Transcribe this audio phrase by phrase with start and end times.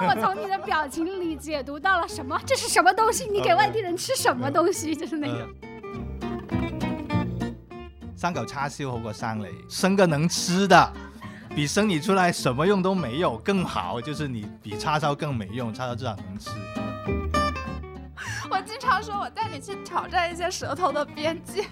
[0.00, 2.40] 我从你的表情里解读到了什么？
[2.46, 3.28] 这是什么东西？
[3.30, 4.94] 你给外地人吃什么东西？
[4.94, 5.48] 就是那个。
[8.16, 10.92] 生嚿叉烧好过生你，生个能吃的，
[11.54, 14.00] 比生你出来什么用都没有更好。
[14.00, 16.50] 就是你比叉烧更没用，叉烧至少能吃。
[18.50, 21.62] 我经常说，我带你去挑战一些舌头的边界。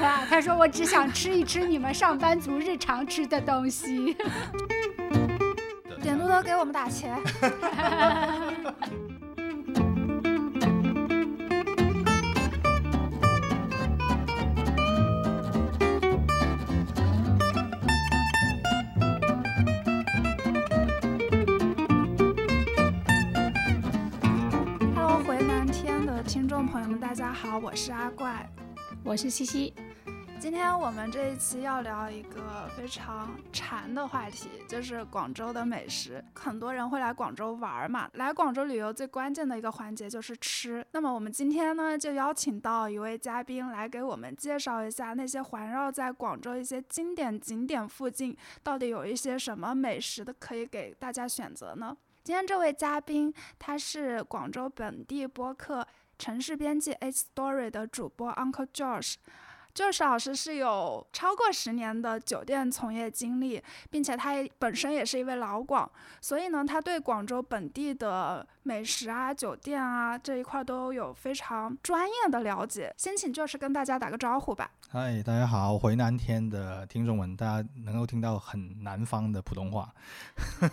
[0.00, 4.16] 啊， 他说我只想吃一吃你们上班族日常吃的东西。
[6.28, 7.16] 点多多给我们打钱。
[24.94, 28.46] Hello，回南天的听众朋友们，大家好，我是阿怪。
[29.02, 29.72] 我是西西，
[30.40, 36.24] 今天我们这一期要聊一个非常馋的话题，就是广州的美食。
[36.34, 40.86] 很多人会来广州玩嘛，来广州旅游最关键的一个环节就是吃。
[40.92, 51.96] 那么我们今天呢，就邀请到一位嘉宾来给我们介绍一下那些环绕在广州一些经典景点附近，到底有一些什么美食的可以给大家选择呢？
[52.22, 55.84] 今天这位嘉宾，他是广州本地播客
[56.16, 59.16] 城市编辑 A Story 的主播 Uncle Josh。
[59.78, 65.88] 就是老师是有超过十年的酒店从业经历，并且他也本身也是一位老广，
[66.20, 72.92] 所以呢，他对广州本地的美食啊、酒店啊这一块都有非常专业的了解。
[72.96, 74.68] 先请就是跟大家打个招呼吧。
[74.90, 79.94] 嗨，大家好，回南天的听众们，大家能够听到很南方的普通话，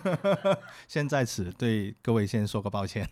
[0.87, 3.07] 先在此对各位先说个抱歉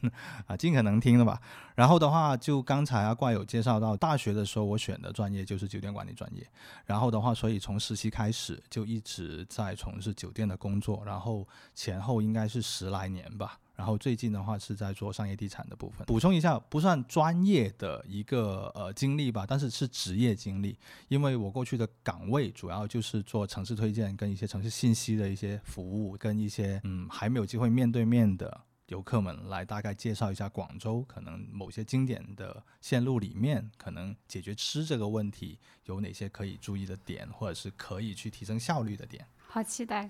[0.47, 1.39] 啊，尽可能听了吧。
[1.75, 6.47] 然后的话，就刚才阿怪有介绍到，大学的时候我选的专业就是酒店管理专业，
[6.85, 13.59] 然后的话，所以从实习开始就一直在从事酒店的工作，然后前后应该是十来年吧。
[13.75, 16.05] 然后最近的话是在做商业地产的部分。
[16.05, 20.77] 补充一下，不算专业的一个呃经历吧，但是是职业经历，
[21.07, 28.61] 因为我过去的岗位主要就是做城市推荐跟一些城市信息的一些服务，跟一些嗯还没有机会面对面的。
[28.87, 39.25] 游客们来大概介绍一下广州，可能某些经典的线路里面，可能解决吃这个问题有哪些可以注意的点，或者是可以去提升效率的点。
[39.47, 40.09] 好期待，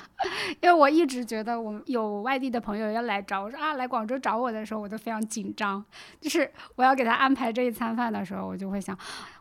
[0.60, 5.82] 因为我一直觉得我们有外地的朋友要来找我说啊，来广州找我的时候，我都非常紧张。
[6.20, 8.94] 就是我要给他安排这一餐饭的时候，我就会想，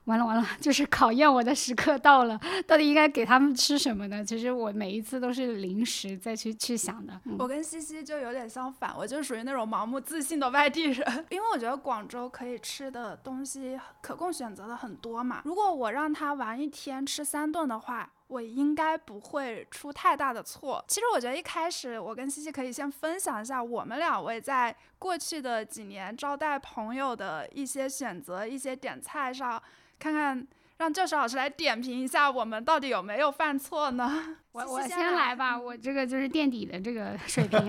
[0.06, 4.24] 完了完了， 就是考验我的时刻到了，到底应该给他们吃什么呢？
[4.24, 7.14] 其实我每一次都是临时再去去想的。
[7.26, 10.98] 嗯我跟西西就有点相反，我就属于那种盲目自信的外地人，
[11.30, 15.42] 因为我觉得广州可以吃的东西可供选择的很多嘛。
[15.46, 20.84] 如果我让他玩一天吃三顿的话，我应该不会出太大的错。
[20.88, 29.62] 其实我觉得一开始我跟西西可以先分享一下我们两位在过去的几年招待朋友的一些选择、一些点菜上，
[30.00, 30.46] 看看
[30.78, 34.38] 让教授老师来点评一下我们到底有没有犯错呢？
[34.52, 37.60] 我我先来吧，我这个就是垫底的这个 水平。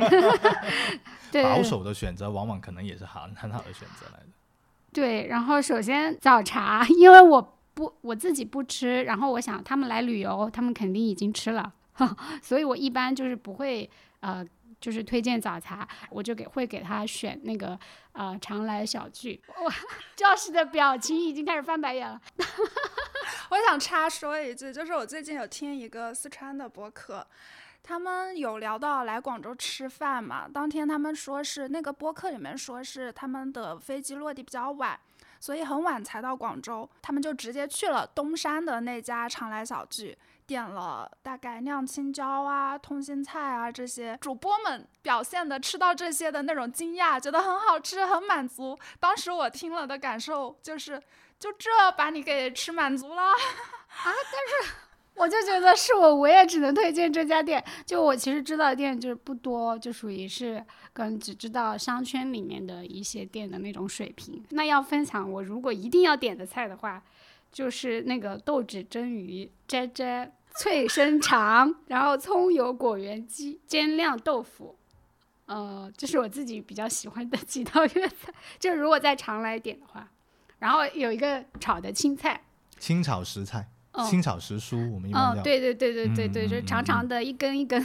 [1.30, 4.26] 对保守的选择往往可能也是很很好的选择来的。
[4.92, 11.72] 对，然后首先早茶，因为我不我自己不吃，然后我想他们来旅游，他们肯定已经吃了，
[12.42, 13.88] 所以我一般就是不会
[14.20, 14.44] 呃。
[14.84, 17.78] 就是推荐早茶，我就给会给他选那个
[18.12, 19.43] 呃常来小聚。
[19.62, 19.75] 哇，
[20.15, 22.21] 教师的表情已经开始翻白眼了。
[23.49, 27.27] 我想插说一句，就是我最近有听一个四川的播客，
[27.83, 30.47] 他们有聊到来广州吃饭嘛。
[30.53, 35.01] 当天他们说是那个播客里面说是他们的飞机落地比较晚，
[35.41, 40.15] 所以很晚才到广州，他们就直接去了东山的那家常来小聚。
[40.47, 48.78] 点了大概酿青椒啊、通心菜啊这些，主播们表现的吃到这些的那种惊讶，觉得很好吃、很满足。
[49.01, 51.03] 当时我听了的感受就是，
[51.39, 53.34] 就这把你给吃满足了 啊！
[54.04, 54.74] 但是。
[55.16, 57.65] 我就觉得是我，我也只能推荐这家店。
[57.86, 60.60] 就我其实知道的店就是不多，就属于是
[60.92, 64.45] 跟只知道商圈里面的一些店的那种水平。
[64.51, 67.01] 那要分享我如果一定要点的菜的话，
[67.53, 74.77] 就是那个豆豉蒸鱼、摘摘脆生肠，然后葱油果园鸡、煎酿豆腐。
[75.47, 80.09] 呃，这是我自己比较喜欢的几道粤菜，就如果再常来点的话，
[80.59, 82.41] 然后有一个炒的青菜，
[82.78, 85.42] 清炒食材，嗯清炒时蔬，我们一般嗯，叫。
[85.42, 87.82] 对对对对对对，嗯就是长嗯长的一根一根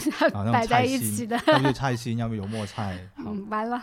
[0.51, 1.39] 摆在一起的。
[1.47, 2.97] 要不就菜心，要不油墨菜。
[3.17, 3.81] 嗯，完了，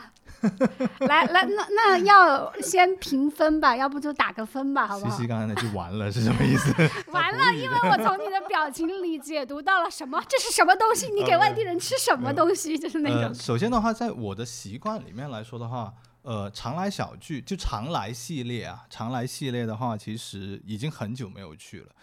[1.00, 5.26] 来来，那那要先评分吧，要不就打个分吧，好不好西西？
[5.28, 6.72] 刚才那句完了是什么意思？
[7.12, 10.20] 完了，因为我从你的表情里解读到了什么？
[10.28, 11.10] 这是什么东西？
[11.12, 12.76] 你给外地人吃什么东西？
[12.78, 13.34] 就是那呃，种。
[13.34, 15.92] 首先的话，在我的习惯里面来说的话，
[16.26, 21.94] 呃，常来小聚就常来系列啊，常来系列的话，其实已经很久没有去了。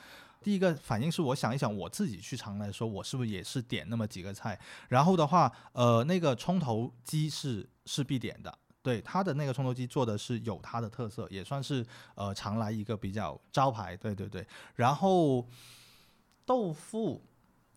[0.41, 4.57] 第一个反应是我想一想，我自己去常来的时候，我是不是也是点那么几个菜？
[4.87, 8.57] 然后的话，呃，那个葱头鸡是是必点的。
[8.81, 11.85] 对它的那个葱头鸡做的是有它的特色，也算是
[12.15, 13.93] 呃常来一个比较招牌。
[13.97, 15.45] 对对对，然后
[16.45, 17.21] 豆腐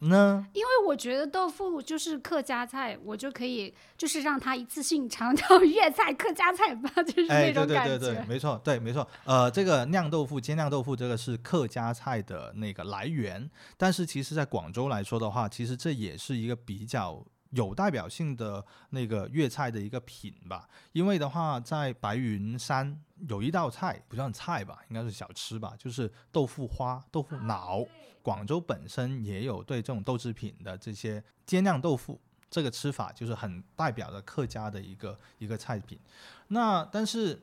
[0.01, 0.47] 呢？
[0.53, 7.99] 因为我觉得豆腐就是客家菜，我就可以就是让他一次性尝到粤菜、客家菜吧，就是哎，那种感觉。
[7.99, 9.07] 对对对对，没错，对没错。
[9.25, 13.51] 呃，这个酿豆腐、煎酿豆腐，这个是客家菜的那个来源。
[13.77, 20.69] 但是其实，在广州来说的话，其实这也是一个比较有代表性的那个粤菜的一个品吧。
[20.93, 22.99] 因为的话，在白云山
[23.29, 27.85] 有一道菜，不算菜吧，应该是小吃吧，就是豆腐花、豆腐脑。
[28.23, 32.21] 广州本身也有对这种豆制品的这些煎酿豆腐。
[32.49, 35.99] 这个吃法就是很代表的客家的一个一个菜品，
[36.49, 37.43] 那但是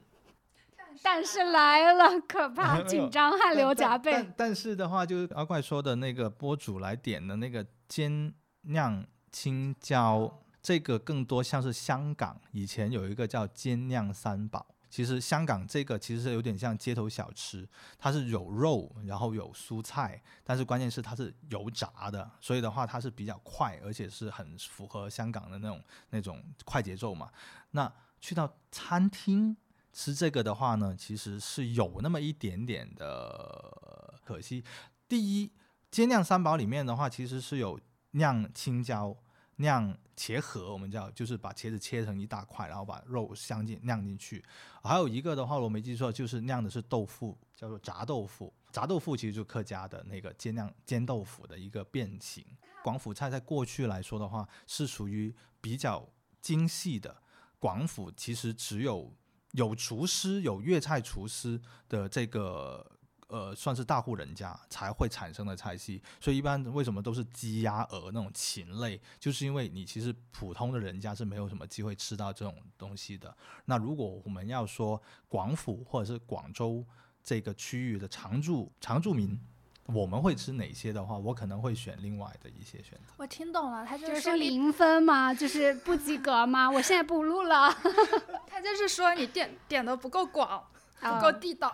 [1.03, 4.11] 但是来了，可 怕，紧张，汗流浃背。
[4.13, 14.65] 但但是的话，就是阿怪说的那个播主来点的那个煎酿青椒，这个更多像是香港以前有一个叫煎酿三宝。
[14.89, 27.31] 其实香港这个其实是有点像街头小吃，它是有肉，然后有蔬菜，但是关键是它是油炸的，所以的话它是比较快，而且是很符合香港的那种那种快节奏嘛。
[27.71, 27.91] 那
[28.21, 29.57] 去到餐厅
[29.91, 34.63] 吃这个的话呢，其实是有那么一点点的可惜。
[35.09, 35.51] 第一，
[35.89, 37.79] 煎酿三宝里面的话，其实是有
[38.12, 39.18] 酿青椒、
[39.57, 44.44] 酿茄盒，我们叫就是把茄子切成一大块，然后把肉镶进酿进去。
[44.81, 48.53] 还有一个的话，我没记错，就是酿的是豆腐，叫做炸豆腐。
[48.71, 52.44] 炸豆腐其实就客家的那个煎酿煎豆腐的一个变形。
[52.83, 56.07] 广府菜在过去来说的话，是属于比较
[56.41, 57.15] 精细的。
[57.59, 59.13] 广府其实只有
[59.51, 62.85] 有厨师、有粤菜厨师的这个
[63.28, 66.02] 呃，算是大户人家才会产生的菜系。
[66.20, 73.36] 所以一般为什么都是鸡鸭鹅那种禽类，就是因为你其实普通的人家是没有什么机会吃到这种东西的。
[73.66, 76.86] 那如果我们要说广府或者是广州
[77.24, 79.40] 这个区域的常住常住民，
[79.88, 83.14] 我们会吃哪些的话，我可能会选另外的一些选择。
[83.18, 85.34] 我听懂了，他就就是是说，零分吗？
[85.34, 86.70] 就是不及格吗？
[86.70, 87.70] 我现在不录了。
[88.48, 90.64] 他就是说你点点的不够广，
[91.03, 91.73] 不啊够地道。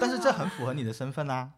[0.00, 1.50] 但是这很符合你的身份啊。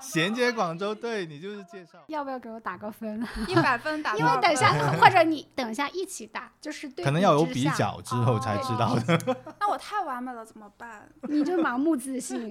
[0.00, 1.98] 衔接广州，对你就是介绍。
[2.06, 3.22] 要不要给我打个分？
[3.46, 9.36] 一百分打因为等一下， 或者你等一下一起打，就是对可能要有比较之后才知道的。
[9.60, 11.06] 那我太完美了怎么办？
[11.28, 12.50] 你就盲目自信。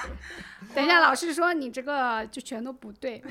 [0.74, 3.22] 等一下，老师说你这个就全都不对。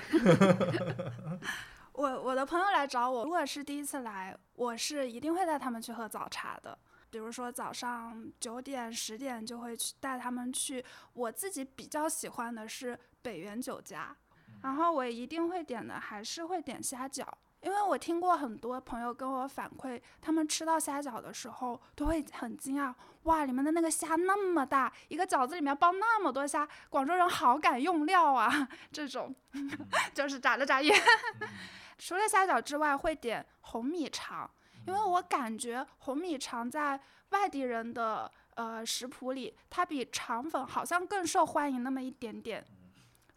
[1.93, 6.77] 我我的朋友来找我，如果是第一次来，我是一定会带他们去喝早茶的。
[7.09, 10.83] 比如说早上九点、十点就会去带他们去。
[11.13, 14.15] 我自己比较喜欢的是北园酒家，
[14.61, 17.25] 然后我一定会点的还是会点虾饺，
[17.61, 28.69] 因为我听过很多朋友跟我反馈，他们吃到虾饺的时候都会很惊讶，哇，里面的那个虾那么大，一个饺子里面包那么多虾，广州人好敢用料啊！
[28.91, 29.35] 这种
[30.13, 30.95] 就是眨了眨眼。
[31.97, 34.49] 除了虾饺之外，会点红米肠，
[34.89, 42.65] 因为我感觉红米肠在外地人的呃食谱里，它比肠粉好像更受欢迎那么一点点。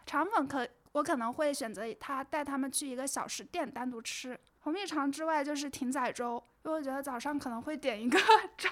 [0.06, 4.38] 肠粉可我可能会选择它带他们去一个小食店单独吃。
[4.61, 8.18] 红米肠之外就是艇仔粥，因为我觉得早上可能会点一个
[8.56, 8.71] 粥。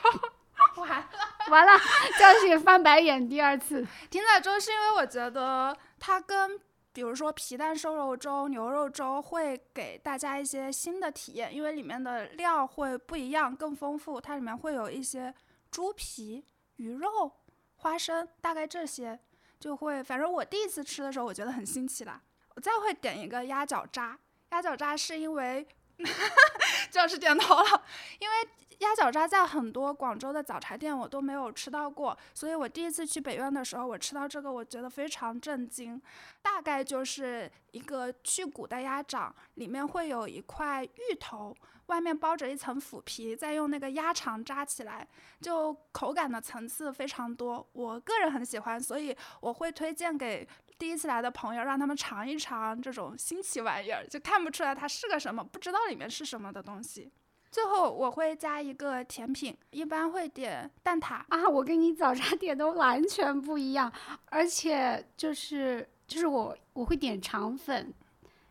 [0.76, 1.06] 完了，
[1.50, 1.72] 完了，
[2.18, 3.86] 叫起翻白眼第二次。
[4.08, 6.58] 艇仔粥是因为我觉得它跟
[6.92, 14.20] 比如说皮蛋瘦肉粥、牛肉粥会给大家一些新的体验，因为里面的料会不一样，更丰富。
[14.20, 15.32] 它里面会有一些
[15.70, 16.44] 猪皮、
[16.76, 17.30] 鱼肉、
[17.76, 19.18] 花生，大概这些
[19.58, 20.02] 就会。
[20.02, 22.20] 反正我第一次吃的时候，我觉得很新奇啦。
[22.56, 24.18] 我再会点一个鸭脚扎，
[24.50, 25.66] 鸭脚扎是因为
[26.90, 27.82] 教师点头了，
[28.18, 28.34] 因为
[28.78, 36.00] 鸭脚扎在很多广州的早茶店我都没有吃到过，所以我第一次去北苑的时候，我吃到这个，我觉得非常震惊。
[36.40, 41.54] 大概就是一个去骨的鸭掌，里面会有一块芋头，
[41.86, 45.06] 外面包着一层腐皮，再用那个鸭肠扎起来，
[45.42, 47.68] 就口感的层次非常多。
[47.72, 50.48] 我个人很喜欢，所以我会推荐给
[50.80, 57.12] 第一次来的朋友，让他们尝一尝这种新奇玩意儿，就看不出来它是个什么，不知道里面是什么的东西。
[57.50, 61.46] 最后我会加一个甜品，一般会点蛋挞啊。
[61.46, 63.92] 我跟你早茶点的完全不一样，
[64.30, 67.92] 而且就是就是我我会点肠粉，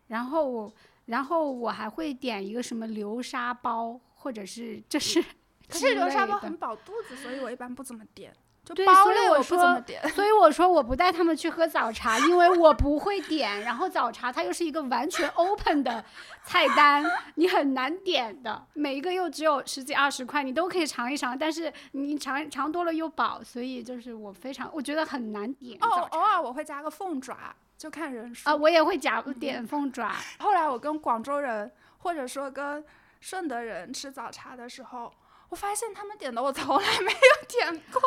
[0.06, 0.72] 然后我
[1.06, 5.20] 然后我还会点一个什么流沙包，或者是就是。
[5.68, 8.32] 可是流沙包很饱肚子，所以我一般不怎么点。
[8.74, 9.82] 对，所以我说，
[10.14, 13.62] 所以我说我不带他们去喝早茶，因为我不会点。
[13.62, 16.04] 然后早茶它又是一个完全 open 的
[16.44, 18.66] 菜单，你很难点的。
[18.74, 25.76] 每一个又只有十几二十块，你都可以尝一尝，但是你尝尝多了又饱，所以就是我非常我觉得很难点。
[25.80, 27.36] 哦，偶尔我会加个凤爪，
[27.76, 28.54] 就看人数啊。
[28.54, 30.14] 我也会加点凤爪。
[30.38, 32.84] 后来我跟广州人或者说跟
[33.20, 35.12] 顺德人吃早茶的时候。
[35.50, 38.00] 我发现他们点的我从来没有 点过，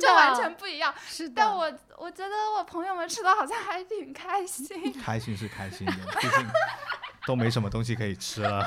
[0.00, 0.94] 就完全不一样。
[1.06, 4.66] 是的，但我我觉得我朋友们吃的好像还挺开心。
[5.02, 6.46] 开心是开心的，毕竟
[7.26, 8.64] 都没什么东西可以吃了，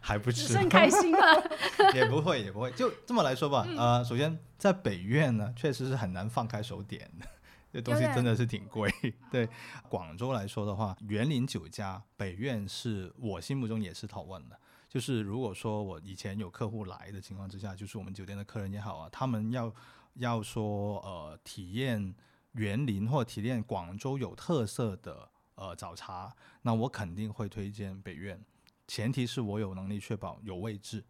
[0.00, 0.52] 还不吃。
[0.52, 1.50] 真开心了。
[1.94, 3.66] 也不会也不会，就这么来说吧。
[3.78, 7.26] 呃，首先在北苑呢，确实是很难放开手点的，
[7.72, 8.92] 这东西真的是挺贵。
[9.30, 9.48] 对
[9.88, 14.58] 广州来说的话，园林酒家北苑是我心目中也是头问的。
[14.90, 19.72] 就是如果说我以前有客户来的情况之下，就是我们酒店的客人也好啊，他们要
[20.14, 22.12] 要说呃体验
[22.52, 28.44] 园林或体验广州有特色的呃早茶，那我肯定会推荐北苑，
[28.88, 31.04] 前提是我有能力确保有位置，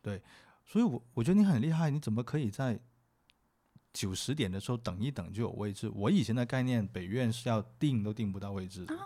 [0.00, 0.22] 对，
[0.64, 2.80] 所以我我觉得你很厉害，你怎么可以在
[3.92, 5.90] 九十点的时候等一等就有位置？
[5.90, 8.96] 我以前的概念，北苑是要订都订不到位置的。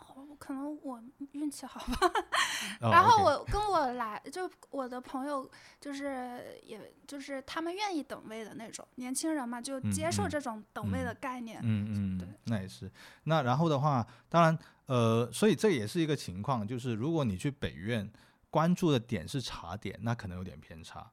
[0.50, 2.10] 可能我运气好吧，
[2.90, 5.48] 然后我跟我来就我的朋友
[5.80, 11.60] 就是也就是他们愿意等位的那种年轻人嘛，就接受这种等位的概念。
[11.62, 12.90] 嗯嗯，对，那也是。
[13.22, 18.10] 那然后的话，当然呃，所以这也是一个情况，就是如果你去北院
[18.50, 21.12] 关注的点是茶点，那可能有点偏差，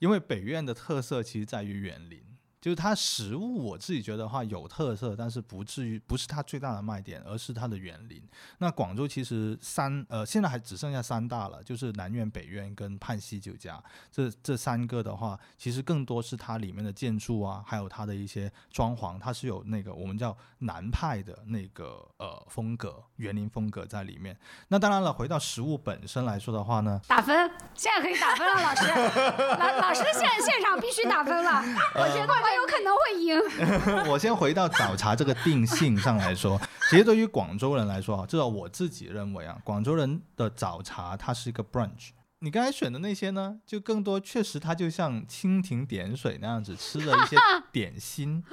[0.00, 2.35] 因为北院的特色其实在于园林。
[2.66, 8.20] 就是它食物，我自己觉得话有特色，但是不至于不是它最大的卖点，而是它的园林。
[8.58, 13.80] 那广州其实三呃现在还只剩下三大了，就是南苑、北苑跟泮溪酒家。
[14.10, 24.36] 这这三个的话，其实更多是它里面的建筑啊，还有它的一些装潢，它是有那个我们叫南派的那个呃风格，园林风格在里面。
[24.66, 28.88] 那当然了，回到食物本身来说的话呢，打分，现在可以打分了，老师，
[29.56, 31.62] 老老师现现场必须打分了，
[31.94, 32.55] 我觉得。
[32.56, 34.06] 有可能会赢。
[34.10, 36.60] 我先回到早茶这个定性上来说，
[36.90, 42.10] 其实对于广州人来说啊，至少我自己认为啊，广州人的早茶它是一个 brunch。
[42.40, 47.36] 你刚才选的那些呢，就更多确实它就像蜻蜓点水那样子吃了一些
[47.72, 48.44] 点心。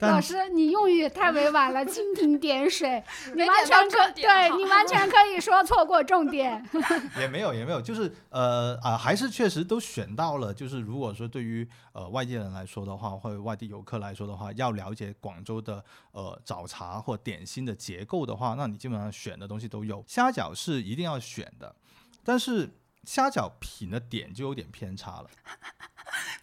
[0.00, 3.02] 老师，你用语也太委婉了，蜻蜓点水，
[3.36, 6.64] 你完全可对你完全可以说错过重点。
[7.18, 10.52] 也没有也没有，就是呃啊，还是确实都选到了。
[10.52, 20.02] 就是如果说对于呃外地人来说的话，或者外地游客来说的话，要了解广州的呃早茶或点心的结构的话，那你基本上选的东西都有。
[20.06, 21.74] 虾饺是一定要选的，
[22.22, 22.70] 但是
[23.06, 25.30] 虾饺品的点就有点偏差了。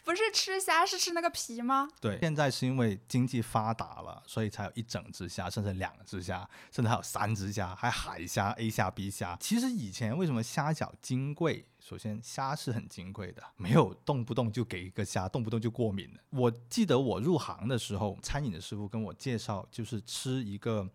[0.03, 1.87] 不是吃虾，是吃那个皮吗？
[2.01, 9.37] 对，现在是因为经济发达了，所以才有一整只虾，甚至两只虾，甚至还有三只虾，还海虾、A 虾、B 虾。
[9.39, 11.65] 其实以前为什么虾饺金贵？
[11.79, 16.19] 首先虾是很金贵的，没有动不动就给一个虾，动不动就过敏的。
[16.31, 20.89] 我记得我入行的时候，餐饮的师傅跟我介绍，就是吃一个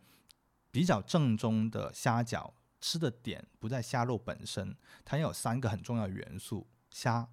[0.70, 7.28] 比较正宗的虾饺，吃的点不在虾肉本身，它有三个很重要的元素：虾、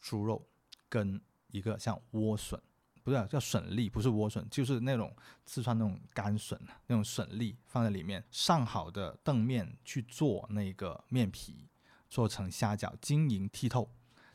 [0.00, 0.46] 猪肉。
[0.92, 1.22] 跟
[1.52, 2.60] 一个像莴笋，
[3.04, 5.14] 不是叫笋粒，不是莴笋，就是那种
[5.46, 11.68] 四川那种干笋，那种笋粒放在里面，上好的澄面去做那个面皮，
[12.08, 13.88] 做成虾饺，晶莹剔透。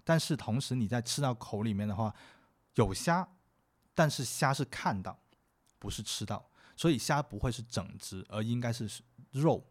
[0.06, 2.16] 但是同时你在吃到口里面的话，
[2.76, 3.28] 有虾，
[3.94, 5.20] 但是虾是看到，
[5.78, 8.90] 不是吃到，所以虾不会是整只，而应该是
[9.32, 9.62] 肉，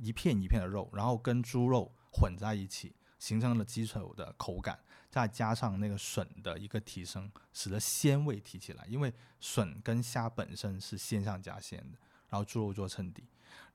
[0.00, 4.78] 一片一片的肉，然后跟猪肉混在一起，形成了基础的口感。
[5.10, 8.84] 再加上那个笋的一个提升，使得鲜味提起来。
[8.88, 11.98] 因为笋跟虾本身是鲜上加鲜的，
[12.28, 13.22] 然然后猪肉做衬底。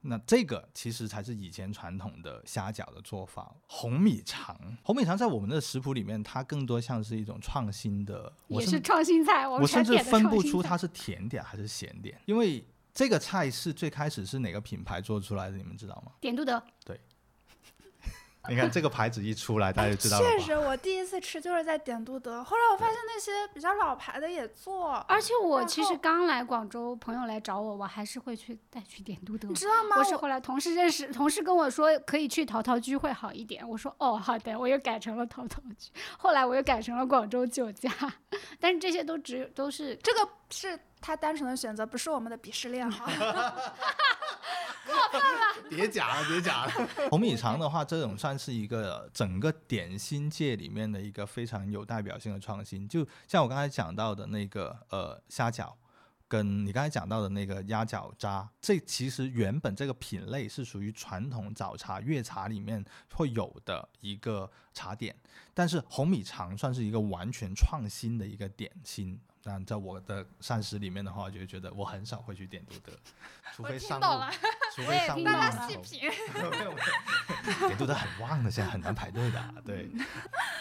[0.02, 3.56] 那这个其实才是以前传统的虾饺的做法。
[3.68, 16.12] 红米肠，红米肠在我们的食谱里面，它更多像是一种创新的，我也是创新菜，我我甚至分不出它是甜点还是咸点，因为这个菜是最开始是哪个品牌做出来的，你们知道吗？
[16.20, 16.62] 点都德。
[16.86, 17.00] 对
[18.50, 20.26] 你看这个牌子一出来，大家就知道了？
[20.26, 29.54] 确实，我第一次吃就是在点都德，后来我发现那些比较老牌的也做，而且我其实刚来广州，朋友来找我，我还是会去带去点都德你。
[29.54, 29.98] 知道吗？
[29.98, 37.92] 我是后来同事认识，同事跟我说可以去陶陶居会好一点，我说哦好的，我又改成了陶陶居，后来我又改成了广州酒家，
[38.60, 43.10] 但是这些都只有都是这个是他单纯的选择，不是我们的鄙视链哈。
[45.70, 46.72] 别假了，别假了。
[47.12, 52.88] 红米肠的话，这种算是一个整个点心界里面的一个非常有代表性的创新。
[52.88, 55.72] 就像我刚才讲到的那个呃虾饺，
[56.28, 65.16] 跟你刚才讲到的那个鸭脚渣，这其实原本这个品类是属于传统早茶粤茶里面会有的一个茶点，
[65.54, 69.20] 但是红米肠算是一个完全创新的一个点心。
[69.44, 72.92] 但在我的膳食里面的话，我就觉得我很少会去点都德，
[73.56, 74.06] 除非上路，
[74.76, 76.10] 除非上路听到了 的时候细品，
[77.68, 79.54] 点都德很旺的，现在很难排队的啊。
[79.66, 79.90] 对，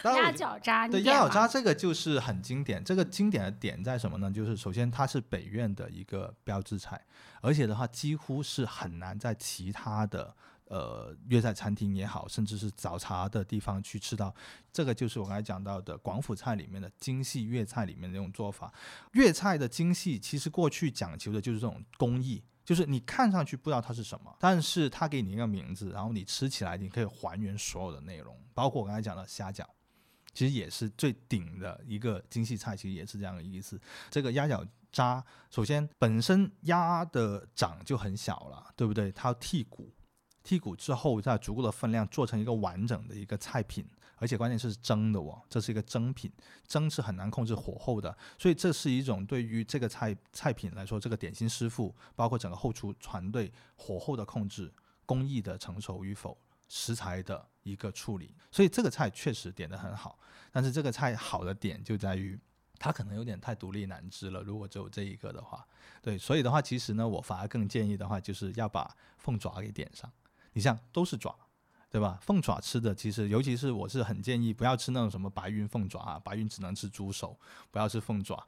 [0.02, 2.82] 当然鸭脚渣，你对鸭脚渣这个就是很经典。
[2.85, 4.30] 这个经典的点在什么呢？
[4.30, 7.00] 就是首先它是北苑的一个标志菜，
[7.40, 10.35] 而且的话几乎是很难在其他的
[10.68, 14.34] 呃粤菜餐厅也好，甚至是早茶的地方去吃到。
[14.72, 18.72] 这个就是我刚才讲到的广府菜里面的精细粤菜里面的那种做法。
[19.12, 22.42] 粤菜的精细其实过去讲求的就是这种工艺。
[22.64, 29.64] 就是你看上去不知道它是什么，但是它给你一个名字，然后你吃起来你可以还原所有的内容，包括我刚才讲的虾饺，
[30.34, 33.80] 其实也是最顶的一个精细菜，其实也是这样的意思。
[34.10, 39.10] 这个鸭脚渣，首先本身鸭的掌就很小了，对不对？
[39.12, 39.90] 它剔骨，
[40.48, 43.86] 剔骨之后再足够的分量做成一个完整的一个菜品，
[44.16, 46.32] 而且关键是蒸的哦，这是一个蒸品，
[46.66, 54.72] 蒸是很难控制火候的，所以这是一种对于这个菜菜品来说，这个点心师傅包括整个后厨团队火候的控制、
[55.04, 56.34] 工艺的成熟与否、
[56.66, 60.18] 食材的一个处理，所以这个菜确实点得很好。
[60.50, 62.38] 但是这个菜好的点就在于。
[62.80, 65.66] 它可能有点太独立难支了，如果只有这一个的话，
[66.00, 70.08] 对，所以的话，其实呢，我反而更建议的话，就是要把凤爪给点上。
[70.52, 71.34] 你像都是爪，
[71.90, 72.18] 对吧？
[72.20, 77.38] 凤爪吃的其实，尤其是我是很建议不要吃那种什么白云凤爪啊，白云只能吃猪手，
[77.70, 78.46] 不要吃凤爪。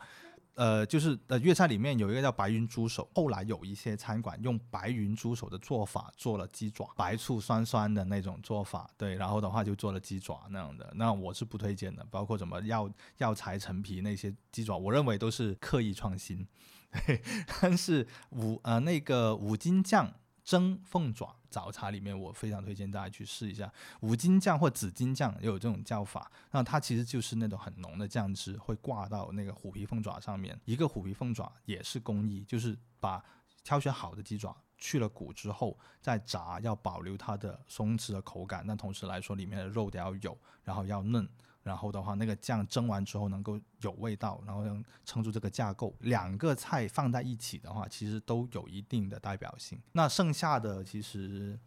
[0.56, 16.46] 呃，就是呃，粤菜里面有一个叫白云猪手，后来有一些餐馆用白云猪手的做法做了鸡爪，白醋酸酸的那种做法，对，然后的话就做了鸡爪那样的，那我是不推荐的，包括什么药药材陈皮那些鸡爪，我认为都是刻意创新，
[17.06, 17.22] 对，
[17.62, 20.12] 但是五呃那个五金酱
[20.50, 26.28] 蒸凤爪早茶里面，我非常推荐大家去试一下五斤酱或紫金酱，也有这种叫法。
[26.50, 30.60] 那它其实就是那种很浓的酱汁，会挂到那个虎皮凤爪上面。
[30.64, 33.24] 一个虎皮凤爪也是工艺，就是把
[33.62, 38.64] 挑选好的鸡爪去了骨之后再炸，要保留它的松弛的口感。
[38.66, 41.28] 但同时来说，里面的肉得要有，然后要嫩。
[41.62, 45.94] 然后的话，那个酱蒸完之后能够有味道，然后能撑住这个架构。
[46.00, 49.80] 两个菜放在一起的话，其实都有一定的代表性。
[49.92, 51.58] 那剩下的其实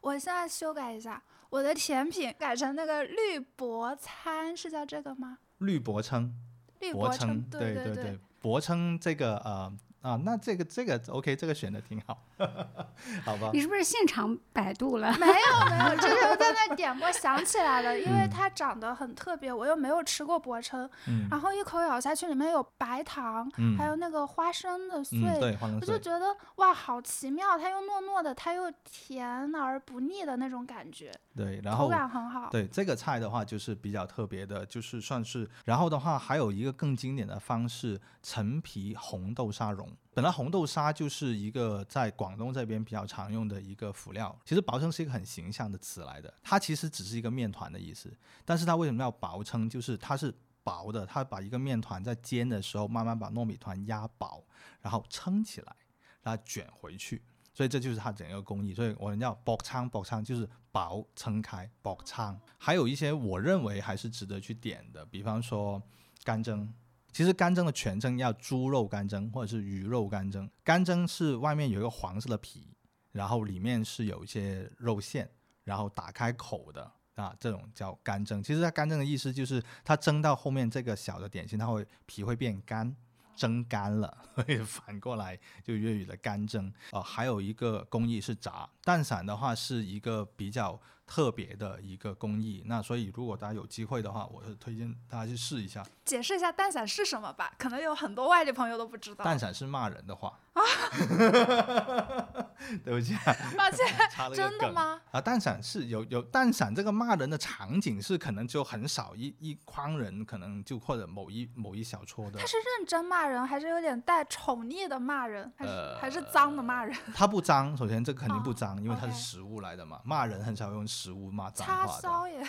[0.00, 5.38] 我现在修改一下，我的甜品改成那个绿博餐，是叫这个吗？
[5.58, 6.34] 绿博称，
[6.80, 12.22] 绿博称，对对对，博称这个呃啊，那这个这个 OK，这个选的挺好，
[13.24, 13.50] 好吧？
[13.52, 15.12] 你是不是现场百度了？
[15.18, 32.48] 没 有没有，之前我在那点播，想起来了，因为嗯它长得很特别，我又没有吃过薄撑，嗯然后一口咬下去，里面有白糖，嗯还有那个花生的碎，嗯，对，花生我就，觉得哇，好奇妙，它又糯糯的，它又甜而不腻的那种感觉，对，然后口感很好。
[32.50, 39.89] 对这个菜的话，就是比较特别的，就是算是，然后的话还有一个更经典的方式，陈皮红豆沙蓉。
[40.12, 48.12] 本来红豆沙就是一个在广东这边比较常用的一个辅料，其实薄称是一个很形象的词来的，它其实只是一个面团的意思，
[48.44, 49.68] 但是它为什么要薄称？
[49.68, 54.44] 就是它是薄的，它把一个面团在煎的时候慢慢把糯米团压薄，
[54.80, 55.76] 然后撑起来，
[56.22, 57.22] 然后卷回去。
[57.54, 62.38] 所以这就是它整个工艺，所以我们叫薄仓，薄仓就是薄撑开，薄仓。
[62.58, 65.80] 还有一些我认为还是值得去点的，比方说
[66.24, 66.72] 干蒸。
[67.12, 70.48] 其实干蒸的全称要猪肉干蒸或者是鱼肉干蒸。
[70.64, 72.68] 干蒸是外面有一个黄色的皮，
[73.12, 75.30] 然后里面是有一些肉馅，
[75.64, 78.42] 然后打开口的啊，这种叫干蒸。
[78.42, 82.94] 其实它干蒸的意思就是它蒸到后面这个小的点心，它会皮会变干。
[83.36, 86.70] 蒸干了， 所以反过来就粤语的干蒸。
[86.90, 90.78] 呃，还有一个工艺是炸蛋散的话，是一个比较
[91.10, 92.62] 特别的一个工艺。
[92.66, 95.84] 那所以如果大家有机会的话，我是推荐大家去试一下。
[96.04, 99.24] 解释一下蛋散是什么吧，可能有很多外地朋友都不知道。
[99.24, 100.38] 蛋散是骂人的话。
[102.84, 103.86] 对不起、啊，抱歉，
[104.34, 105.00] 真的吗？
[105.10, 112.38] 啊，蛋散是有有蛋散这个骂人的场景是可能就很少一一筐人，可能就或者某一某一小撮的。
[112.38, 116.96] 他，是认真骂人，还是有点带宠溺的骂人，还是、呃还是脏的骂人？
[117.14, 122.02] 他不脏，首先这个肯定不哦脏，因为它是食物来的嘛，骂人很少用食物骂脏叉话的。
[122.02, 122.46] 烧也。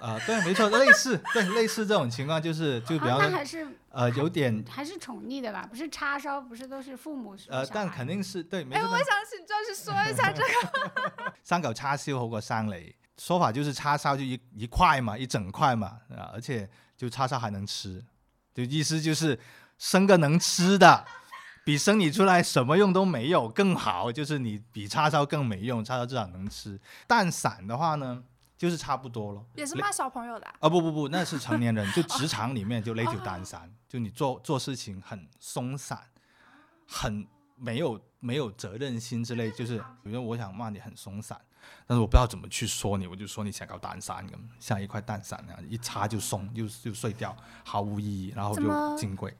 [0.00, 5.66] 呃，对，没错，类似对类似这种情况就是就比啊，方说那还是呃有点还是宠溺的吧？
[5.68, 11.34] 不是叉烧，不是都是父母说呃，但肯定是对，没哎，我想请教去说一下这个。
[11.42, 12.94] 生嚿叉烧好過生你。
[13.18, 18.02] 说法就是叉烧就一一块嘛，一整块嘛，啊，而且就叉烧还能吃，
[18.54, 19.38] 就意思就是
[19.76, 21.04] 生个能吃的，
[21.62, 26.80] 比生你出来什么用都没有更好，就是你比叉烧更没用，叉烧至少能吃。
[27.06, 28.22] 蛋散的话呢，
[28.60, 29.42] 就是差不多了。
[29.54, 35.98] 也是骂小朋友的啊、啊不不不，那是成年人，就 职场里面就勒条蛋散，就你做做事情很松散，
[36.86, 41.40] 很没有没有责任心之类，就是比如说我想骂你很松散，
[41.86, 49.34] 但是我不知道怎么去说你，我就说你想搞蛋散咁，像一块蛋散那样，一插就松，就就碎掉，毫无意义，然后就金贵。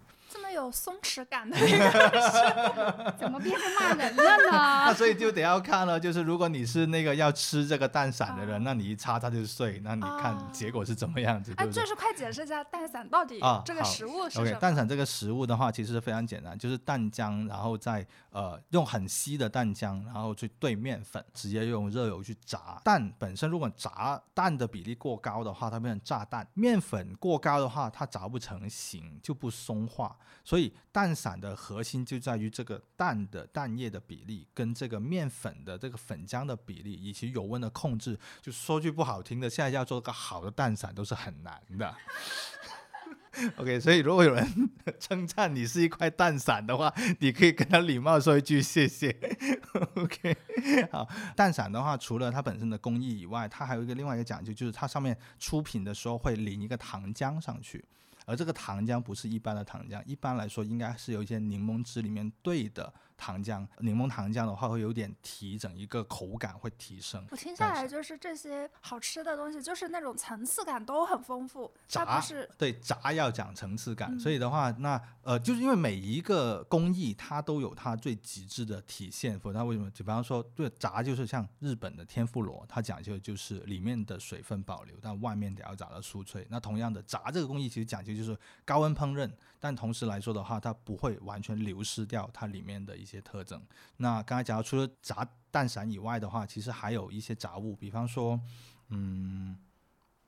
[0.61, 4.95] 有松弛感的那个，怎么变成骂人了呢 那呢？
[4.95, 11.87] 所以就得要看了，就是如果你是那个要吃这个蛋散的人，啊那你一插它就碎，那你看啊结果是怎么样子，哎，对不对就？
[11.91, 14.61] 是快解释一下蛋散到底这个食物是什么？
[14.61, 22.81] 蛋散这个食物的话，其实非常简单，就是蛋浆，然后再呃用很稀的蛋浆，然后去兑面粉，直接用热油去炸。
[22.85, 30.17] 蛋本身如果炸蛋的比例过高的话，它变成炸弹；面粉过高的话，它炸不成型，就不松化。
[30.51, 38.19] 所以蛋散的核心就在于这个蛋的蛋液的比例跟这个面粉的这个粉浆的比例以及油温的控制。
[38.43, 41.95] 就说句不好听的，现在要做个好的蛋散都是很难的。
[43.59, 44.45] OK，所以如果有人
[44.99, 49.17] 称赞你是一块蛋散的话，你可以跟他礼貌说一句谢谢。
[49.95, 50.37] OK，
[50.91, 57.85] 好，蛋散的话，除了它本身的工艺以外，它还有一个另外一个讲究，就是它上面出品的时候会淋一个糖浆上去。
[58.31, 63.65] 而这个糖浆不是一般的糖浆，一般来说应该是有一些柠檬汁里面兑的糖浆。
[63.81, 67.25] 柠檬糖浆的话会有点提，整一个口感会提升。
[67.31, 79.91] 我听下来就是这些好吃的东西，就是那种层次感都很丰富，炸不是对炸要讲层次感，嗯所以的话，那呃，就是因为每一个工艺它都有它最极致的体现，否则它为什么？
[79.91, 86.47] 就比方说，对炸就是像日本的天妇罗，它讲究就是里面的水分保留，但外面得要炸的酥脆。
[86.49, 93.61] 那同样的，炸这个工艺其实讲究就是高温烹饪，但同时来说的话，它不会完全流失掉它里面的一些特征。
[93.97, 98.41] 那刚才讲到，除了炸蛋散以外的话，其实还有一些杂物，比方说，
[98.89, 99.59] 嗯，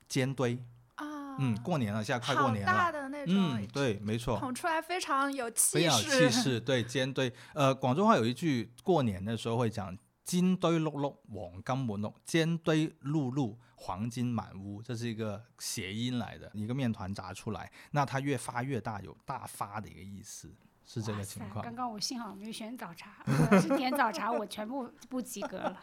[0.07, 0.61] 煎堆。
[0.95, 2.71] 啊，嗯，过年了，现在快过年了。
[2.71, 6.29] 大的那种，嗯，对，没错，捧出来非常有气势非常有势。
[6.29, 6.59] 气势。
[6.59, 7.33] 对，煎堆。
[7.55, 20.53] 呃，广州话有一句过年的时候会讲“金堆碌碌，黄金满屋”，煎堆碌碌，黄金满屋，这是一个谐音来的，一个面团炸出来，那它越发越大，有大发的一个意思，
[20.85, 21.73] 是这个情况刚。
[21.73, 25.81] 刚我幸好没有选早茶，我要是点早茶，我全部 不及格了。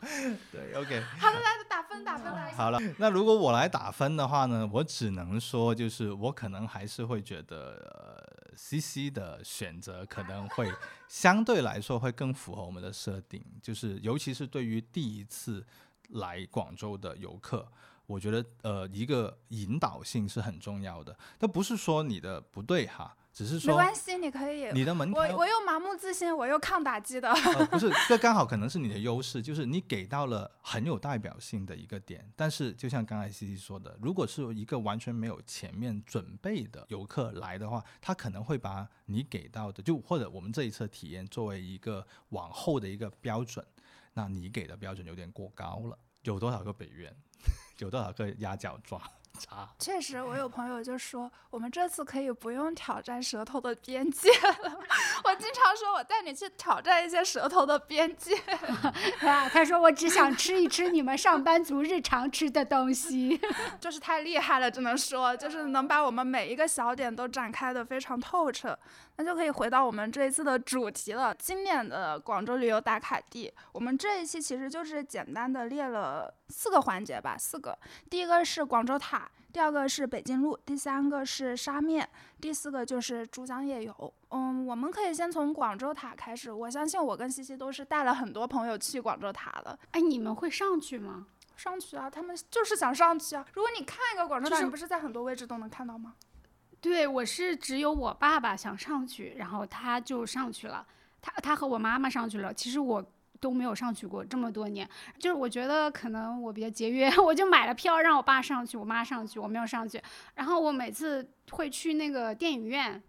[0.53, 1.01] 对，OK。
[1.19, 2.53] 好的，来打分，打分，来。
[2.53, 10.71] 好了，那如果我来打分的话呢，我只能说，就是我可能还是会觉得，呃，C C 的选择可能会
[11.09, 15.67] 相对来说会更符合我们的设定，就是尤其是对于第一次
[16.11, 17.67] 来广州的游客。
[18.07, 24.71] 我觉得，呃，一个引导性是很重要的，但不是说你的不对哈，只是说没关系，你可以。
[24.73, 27.31] 你的门槛我我又盲目自信，我又抗打击的。
[27.31, 32.29] 呃， 不是，这刚好可能是你的优势，就是你给到了很有代表性的一个点。
[32.35, 43.65] 但是就像刚才 C C 说的，如果是一个完全没有前面准备的游客来的话，他可能会把你给到的，就或者我们这一次体验作为一个往后的一个标准，
[44.13, 45.97] 那你给的标准有点过高了。
[46.23, 47.15] 有多少个北院？
[47.79, 49.01] 有多少个鸭脚抓
[49.39, 49.69] 渣？
[49.79, 54.81] 确实，我有朋友就说，我们这次可以不用挑战舌头的边界了。
[55.25, 58.37] 我经常说，我带你去挑战一些舌头的边界。
[59.27, 63.41] 啊，他说我只想吃一吃你们上班族日常吃的东西。
[63.81, 68.79] 就是太厉害了，只能说，就是能把我们每一个小点都展开的非常透彻。
[69.21, 73.53] 那就可以回到我们这一次的主题了，经典的广州旅游打卡地。
[73.71, 77.79] 我们这一期其实就是简单的列了四个环节吧，四个。
[78.09, 82.09] 第一个是广州塔，第二个是北京路，第三个是沙面，
[82.41, 84.15] 第四个就是珠江夜游。
[84.31, 86.51] 嗯，我们可以先从广州塔开始。
[86.51, 89.79] 我相信我跟西西都是带了很多朋友去广州塔的。
[89.91, 91.27] 哎，你们会上去吗？
[91.59, 93.45] 上去啊，他们就是想上去啊。
[93.53, 96.15] 如果你看一个广州塔，就是你不是在很多位置都能看到吗？
[96.81, 100.87] 对，我是只有我爸爸想上去，然后他就上去了，
[101.21, 102.53] 他他和我妈妈上去了。
[102.55, 103.05] 其实我
[103.39, 104.89] 都没有上去过这么多年，
[105.19, 110.03] 就是我觉得可能我比较节约， 我就买了票让我爸上去，我妈上去，我没有上去。
[110.35, 113.03] 然后我每次会去那个电影院，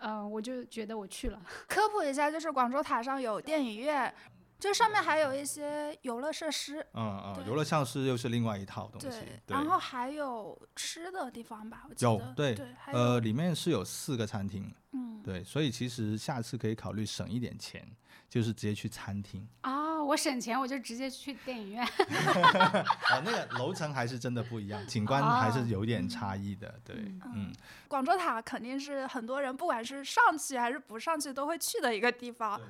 [0.00, 1.40] 呃，我就觉得我去了。
[1.68, 4.12] 科普一下，就是广州塔上有电影院，
[4.60, 6.86] 就上面还有一些游乐设施。
[6.92, 9.08] 嗯嗯，游乐设施又是另外一套东西。
[9.46, 12.12] 对，然后还有吃的地方吧，我记得。
[12.12, 17.90] 有对对，呃，里面是有四个餐厅，嗯，对，所以其实下次可以考虑省一点钱，
[18.28, 19.48] 就是直接去餐厅。
[19.62, 21.82] 啊、我省钱，我就直接去电影院。
[23.10, 26.78] 啊，那个楼层还是真的不一样，景观还是哦有点差异的。
[26.84, 26.96] 对，
[27.34, 27.50] 嗯，
[27.88, 32.60] 广州塔肯定是很多人不管是上去还是不上去都会去的一个地方。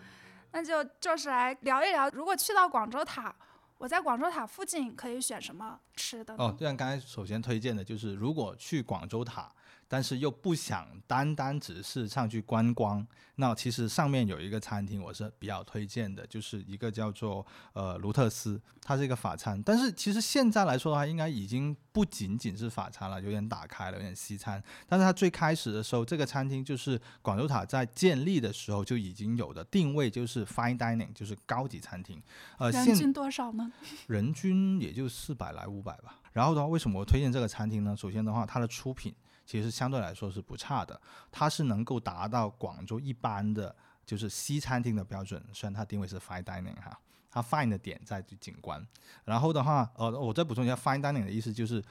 [0.52, 3.34] 那就就是来聊一聊，如果去到广州塔，
[3.78, 6.34] 我在广州塔附近可以选什么吃的？
[6.34, 9.50] 哦，就像刚才首先推荐的就是，如果去广州塔，
[9.92, 24.62] 但是又不想单单只是上去观光，那其实上面有一个餐厅我是比较推荐的，就是一个叫做呃卢特斯，它是一个法餐，但是其实现在来说的话，应该已经不仅仅是法餐了，有点打开了，有点西餐。
[24.86, 32.22] 但是它最开始的时候，这个餐厅就是广州塔在建立的时候就已经有的定位，就是 fine dining，就是高级餐厅。
[32.58, 33.72] 呃，现人均多少呢？
[34.06, 36.20] 人均也就四百来五百吧。
[36.32, 37.96] 然后的话，为什么我推荐这个餐厅呢？
[37.96, 39.12] 首先的话，它的出品
[39.50, 41.00] 其实相对来说是不差的，
[41.32, 43.74] 它是能够达到广州一般的
[44.06, 46.96] 就是西餐厅的标准，虽然它定位是 fine dining 哈。
[47.32, 48.86] 它 fine 的点在景观，
[49.24, 51.82] 然后的话，呃，我再补充一下，fine dining 的意思就是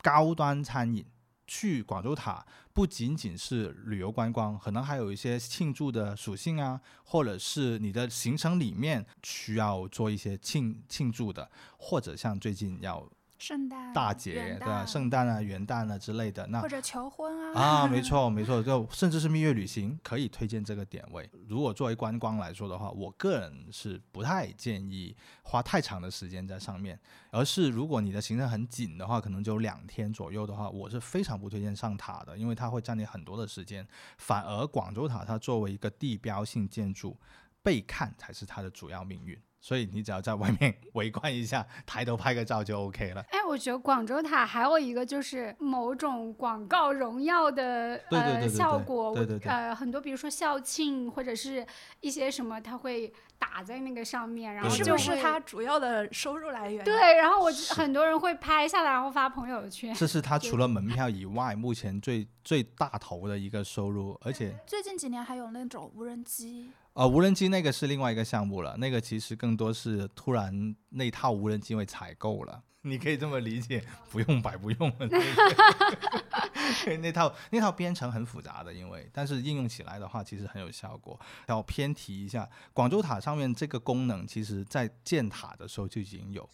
[0.00, 1.04] 高端餐饮。
[1.46, 13.06] 去广州塔不仅仅是旅游观光，可能还有一些庆祝的属性啊，或者是你的行程里面需要做一些庆庆祝的，或者像最近要
[13.44, 14.86] 圣诞、大节元对吧？
[14.86, 17.60] 圣诞啊、元旦啊之类的，那或者求婚啊。
[17.60, 21.30] 啊，没错没错，就甚至是蜜月旅行，可以推荐这个点位。
[21.46, 26.98] 如果作为观光来说的话，我个人是不太建议花太长的时间在上面，
[27.30, 33.86] 而是如果你的行程很紧的话，可能就两天左右的话，我是非常不推荐上塔的，因为它会占你很多的时间。
[34.16, 37.14] 反而广州塔它作为一个地标性建筑，
[37.62, 39.38] 被看才是它的主要命运。
[39.64, 43.24] 所以你只要在外面 围观一下，抬头拍个照就 OK 了。
[43.30, 51.66] 哎，我觉得广州塔还有一个就是某种广告荣耀的呃对对对对对效果，对对对呃很多比如说校庆或者是
[52.02, 59.94] 一些什么，它会打在那个上面，然后对是不是它主要的收入来源？，对，然后我很多人会拍下来，然后发朋友圈。
[59.94, 74.96] 这是它除了门票以外，目前最最大头的一个收入，而且最近几年还有那种无人机，呃，无人机那个是另外一个项目了，那个其实更多是突然那套无人机被采购了， 你可以这么理解，不用白不用了。
[75.00, 81.18] 那个 那套那套编程很复杂的，因为但是应用起来的话，其实很有效果。
[81.46, 86.48] 要偏题一下，广州塔上面这个功能，其实在建塔的时候就已经有。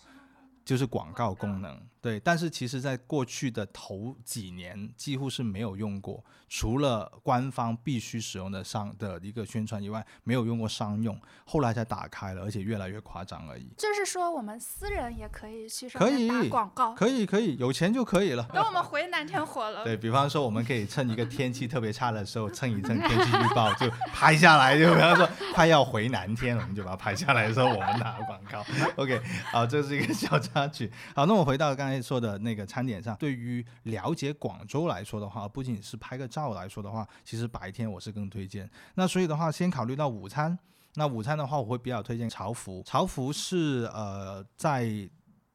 [0.62, 13.70] 就是广告功能，对，但是其实在过去的头几年几乎是没有用过，除了官方必须使用的商的一个宣传以外，没有用过商用，后来才打开了，而且越来越夸张而已。
[13.76, 16.94] 就是说我们私人也可以去上可面打以广告。
[16.94, 18.48] 可以可以，有钱就可以了。
[18.52, 24.78] 等我们回南天火了，对比方说，我们可以趁一个天气特别差的时候，蹭一 蹭天气预报，就拍下来。
[24.78, 28.64] 就比方说，快要回南天了，我们就把它拍下来的时候，我们打广告。
[28.96, 29.20] OK，
[29.52, 30.90] 好，这是一个小插曲。
[31.14, 38.68] 好，那我回到刚才说的那个餐点上，对于了解广州来说的话，不仅是拍个照来说的话，其实白天我是更推荐。
[38.94, 40.59] 那所以的话，先考虑到午餐。
[40.94, 42.83] 那午餐的话，我会比较推荐潮服。
[42.85, 45.09] 潮服是呃在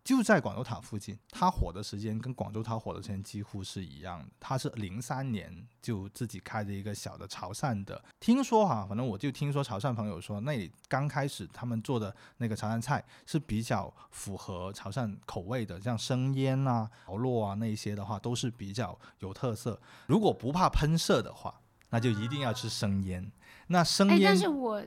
[0.06, 4.28] 就在广州塔附近，他火的时间跟广州塔火的时间几乎是一样的。
[4.40, 19.82] 他是零三年就自己开的一个小的潮汕的，听说哈，反正我就听说潮汕朋友说，那里刚开始他们做的那个潮汕菜是比较符合潮汕口味的，像生腌啊、蚝烙啊那一些的话，都是比较有特色。
[20.06, 23.32] 如果不怕喷射的话，那就一定要吃生腌。
[23.68, 24.86] 那生哎，腌但是我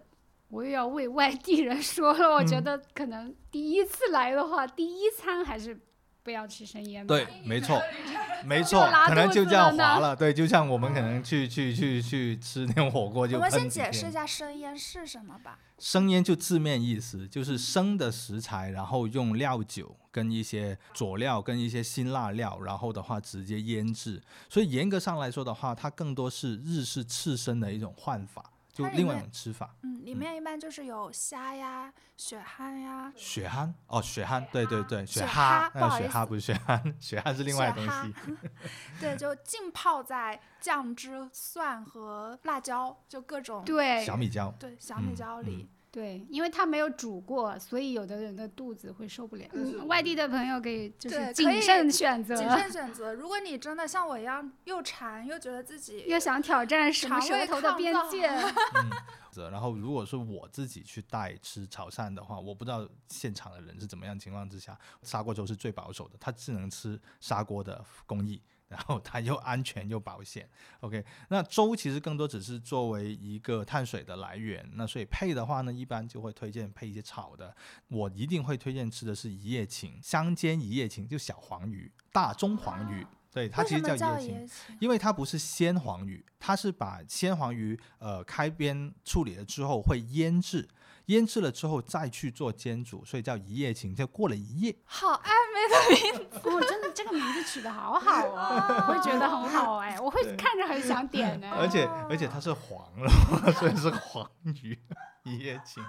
[0.49, 7.17] 我又要为外地人说了，我觉嗯得可能第一次来的话，第一餐还是不不要吃生腌吧。
[7.17, 7.81] 对，没错，
[8.45, 10.15] 没错，可能就这样滑了。
[10.15, 15.59] 对，就像我们可能去去去去吃那种火锅，就我们先解释一下生腌是什么吧。
[15.79, 24.23] 生腌就字面意思就是生的食材，然后用料酒跟一些佐料跟一些辛辣料，然后的话直接腌制。
[24.51, 29.75] 所以严格上来说的话，它更多是日式刺身的一种换法，就另外一种吃法。
[29.83, 38.15] 嗯，里面一般就是有虾呀、血蛤呀，血蛤哦，血蛤，对对对，血血蛤不呃，好意思血蛤不是血蛤，血蛤是另外的东西。
[39.01, 45.69] 对，就浸泡在酱汁、蒜和辣椒，就各种对小米椒，对小米嗯椒里。
[45.91, 49.47] 对，因为它没有煮过，所以有的人的肚子会受不了。
[49.53, 53.15] 嗯外地的朋友可以就是谨慎选择，谨慎选择。
[53.15, 58.29] 如果你真的像我一样又馋又觉得自己又想挑战什么舌头的边界，
[59.51, 68.43] 然后如果是我自己去带吃潮汕的话，我不知道现场的人是怎么样情况之下，砂锅粥是最保守的，它只能吃砂锅的工艺。
[68.69, 70.49] 然后它又安全又保险
[70.81, 71.05] ，OK。
[71.29, 77.55] 那粥其实更多只是作为一个碳水的来源，那所以配的话呢，一般就会推荐配一些炒的。
[77.89, 84.37] 我一定会推荐吃的是一夜情，香煎一夜情，就小黄鱼、大中黄鱼，对，它其实叫叫一夜情。
[84.37, 84.77] 椰青？
[84.81, 90.69] 因为它不是鲜黄鱼，它是把鲜黄鱼呃开边处理了之后会腌制，
[91.09, 94.75] 腌制了之后再去做煎煮，所以叫一夜情，就过了一夜。
[94.85, 101.51] 好暧昧的名字，哦，真的这个名字取得好好哦， 我会觉得很好哎，我会看着很想点呢。
[101.59, 103.11] 而且而且它是黄了，
[103.59, 104.79] 所以是黄鱼
[105.25, 105.83] 一夜情，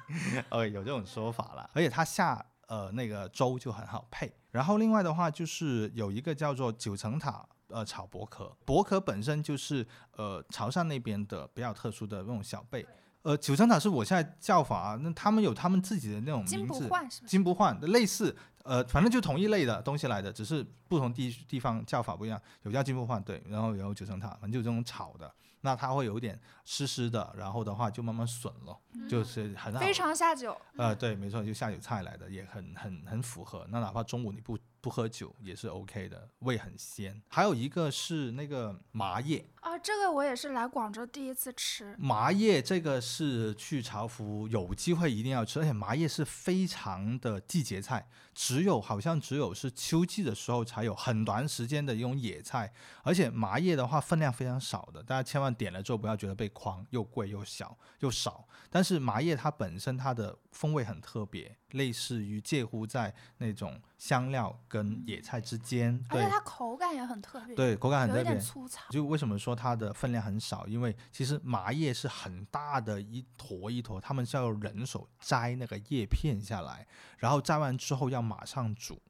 [0.50, 1.70] 呃，有这种说法了。
[1.74, 4.34] 而且它下呃那个粥就很好配。
[4.52, 7.46] 然后另外的话就是有一个叫做九层塔。
[7.72, 12.84] 呃，炒薄壳，薄壳本身就是呃潮汕那边的比较特殊的那种小贝。
[13.22, 17.26] 呃，九层塔是我现在叫法啊，那他们有他们自己的那种金不名字？
[17.28, 22.42] 金不换，类似，呃，反正就同一类的东西来的，只是不同地地方叫法不一样。
[22.64, 25.30] 有叫金不换，对，然后有九层塔，反正就这种炒的，
[25.62, 28.78] 那它会有点湿湿的，然后的话就慢慢损了，
[29.10, 29.80] 就是很好。
[29.80, 30.56] 非常下酒。
[30.78, 33.66] 呃，对，没错，就下酒菜来的，也很很很符合。
[33.70, 37.22] 那哪怕中午你不不喝酒也是 OK 的，味很鲜。
[37.28, 41.96] 还有一个是那个麻叶，啊，这个我也是来广州第一次吃。
[42.00, 52.72] 麻叶这个是去潮福有机会一定要吃，而且麻叶是非常的季节菜，只有好像只有是秋季的时候才有很短时间的一种野菜，
[53.04, 58.48] 而且麻叶的话分量非常少的，大家千万点了之后不要觉得被框，又贵又小又少。
[58.70, 68.24] 但是麻叶它本身它的风味很特别，类似于介乎在那种香料跟野菜之间，对而且它口感也很特别，对，口感很特别。
[68.24, 68.84] 点粗糙。
[68.92, 70.68] 就为什么说它的分量很少？
[70.68, 79.02] 因为其实麻叶是很大的一坨一坨，他们是要用人手摘那个叶片下来，然后摘完之后要马上煮，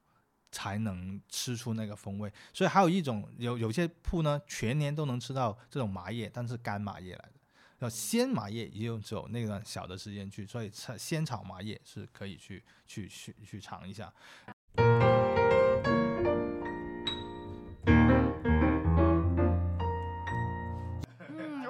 [0.52, 2.32] 才能吃出那个风味。
[2.54, 7.34] 所以还有一种有有些铺呢，全年都能吃到这种麻叶，但是干麻叶来的。
[7.80, 14.12] 要鲜麻叶也有只有那段小的时间去，所以炒鲜炒麻叶是可以去去去去尝一下。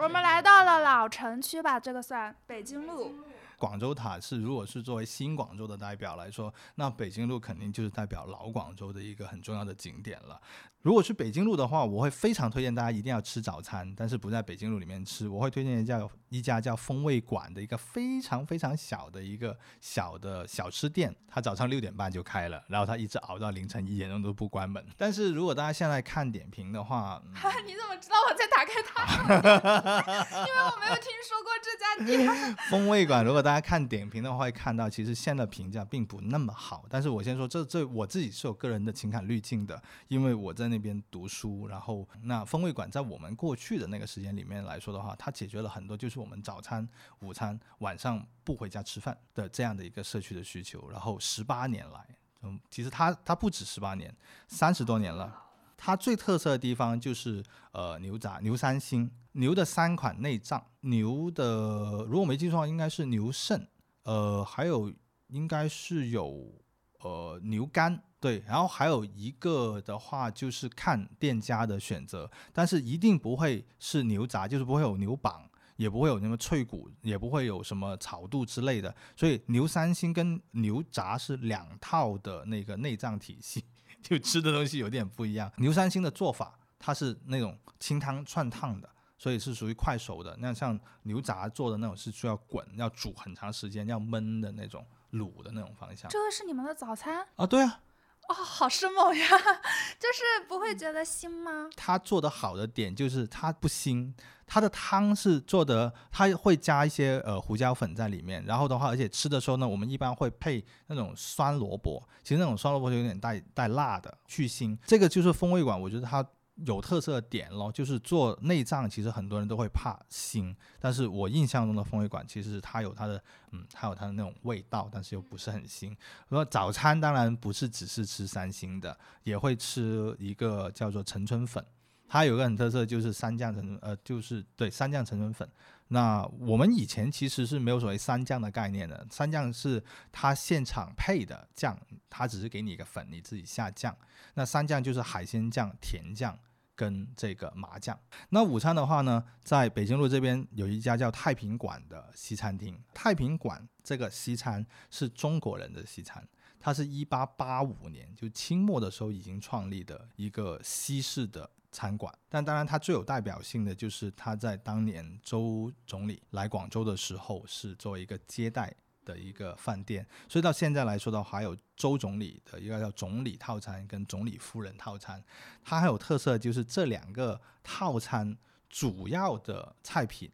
[0.02, 3.14] 我们来到了老城区吧，这个算北京路。
[3.60, 10.42] 广州塔是，如果是作为新广州的代表来说，那北京路肯定就是代表老广州的一个很重要的景点了。
[10.82, 24.84] 如果去北京路的话，我会非常推荐大家一定要吃早餐，但是不在北京路里面吃，我会推荐一家一家叫风味馆的一个非常非常小的一个小的小吃店，它早上六点半就开了，然后它一直熬到凌晨一点钟都不关门。
[24.98, 27.34] 但是如果大家现在看点评的话，嗯
[27.66, 29.00] 你怎么知道我在打开它？
[30.48, 32.56] 因为我没有听说过这家店。
[32.70, 36.86] 风味馆，如果大家看点评的话，会看到其实现在评价并不那么好。
[36.90, 46.88] 但是我先说，这这我自己是有个人的情感滤镜的，因为我在那边读书，然后那风味馆在我们过去的那个时间里面来说的话，它解决了很多就是我们早餐、
[47.22, 50.90] 午餐、晚上不回家吃饭的这样的一个社区的需求。
[50.90, 52.06] 然后十八年来，
[52.42, 54.14] 嗯，其实它它不止十八年，
[54.48, 55.46] 三十多年了。
[55.82, 63.66] 它最特色的地方就是呃牛杂牛三星牛的三款内脏，牛的如果没记错应该是牛肾，
[64.04, 64.92] 呃还有
[65.28, 66.54] 应该是有
[67.00, 75.50] 呃牛肝，对，然后还有一个的话就是看店家的选择，但是一定不会是牛杂，就是不会有牛膀。
[75.80, 83.64] 也不会有什么脆骨，也不会有什么炒肚之类的，所以牛三星跟牛杂是两套的那个内脏体系。
[84.04, 85.50] 就吃的东西有点不一样。
[85.56, 90.36] 牛三星的做法，它是那种清汤串烫的，所以是属于快熟的。
[90.40, 96.12] 那像牛杂做的那种是需要滚、要煮很长时间、要焖的那种卤的那种方向。
[96.12, 97.82] 这个是你们的早餐啊，对啊，
[98.30, 99.28] 哦，好生猛呀！
[100.00, 101.68] 就是不会觉得腥吗？
[101.76, 104.14] 它做的好的点就是它不腥，
[104.46, 114.78] 它的汤是做的，它会加一些呃胡椒粉在里面，然后的话，而且吃的时候呢，我们一般会配那种酸萝卜，其实那种酸萝卜就有点带带辣的，去腥。
[114.86, 116.24] 这个就是风味馆，我觉得它。
[116.66, 125.96] 有特色的点咯，就是做内脏，其实很多人都会怕腥，但是我印象中的风味馆其实它有它的，嗯，它有它的那种味道，但是又不是很腥。
[126.30, 131.64] 说早餐当然不是只是吃三星的，也会吃一个叫做陈春粉，
[132.08, 135.50] 它有个很特色就是三酱陈，呃，就是对三酱陈春粉。
[135.92, 141.76] 那我们以前其实是没有所谓三酱的概念的，三酱是它现场配的酱，
[142.10, 143.96] 它只是给你一个粉，你自己下酱。
[144.36, 146.38] 那三酱就是海鲜酱、甜酱。
[146.80, 148.00] 跟这个麻将，
[148.30, 152.82] 那午餐的话呢，在北京路这边有一家叫太平馆的西餐厅。
[152.94, 156.26] 太平馆这个西餐是中国人的西餐，
[156.58, 162.18] 它是一八八五年就清末的时候已经创立的一个西式的餐馆。
[162.30, 168.74] 但当然，它最有代表性的就是它在当年周总理来广州的时候是作为一个接待。
[169.10, 175.24] 的一个饭店，所以到现在来说的话，还有周总理的一个叫总理套餐跟总理夫人套餐，
[175.64, 178.38] 它还有特色就是这两个套餐
[178.70, 180.32] 主要的菜品，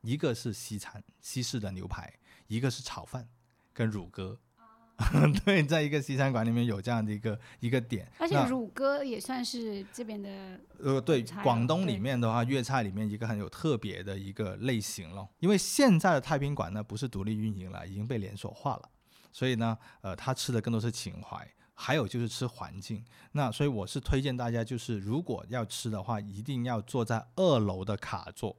[0.00, 2.12] 一个是西餐西式的牛排，
[2.48, 3.28] 一个是炒饭
[3.72, 4.40] 跟乳鸽。
[5.44, 10.30] 对，在一个西餐馆里面有这样的一个一个点，而且乳鸽也算是这边的。
[10.78, 15.28] 呃，对，广东里面的话，粤菜里面一个很有特别的一个类型了。
[15.38, 18.88] 因为现在的太平馆呢不是独立运营了，已经被连锁化了，
[19.32, 23.04] 所以呢，呃，他吃的更多是情怀，还有就是吃环境。
[23.32, 28.56] 那所以我是推荐大家，就是如果要吃的话，一定要坐在二楼的卡座。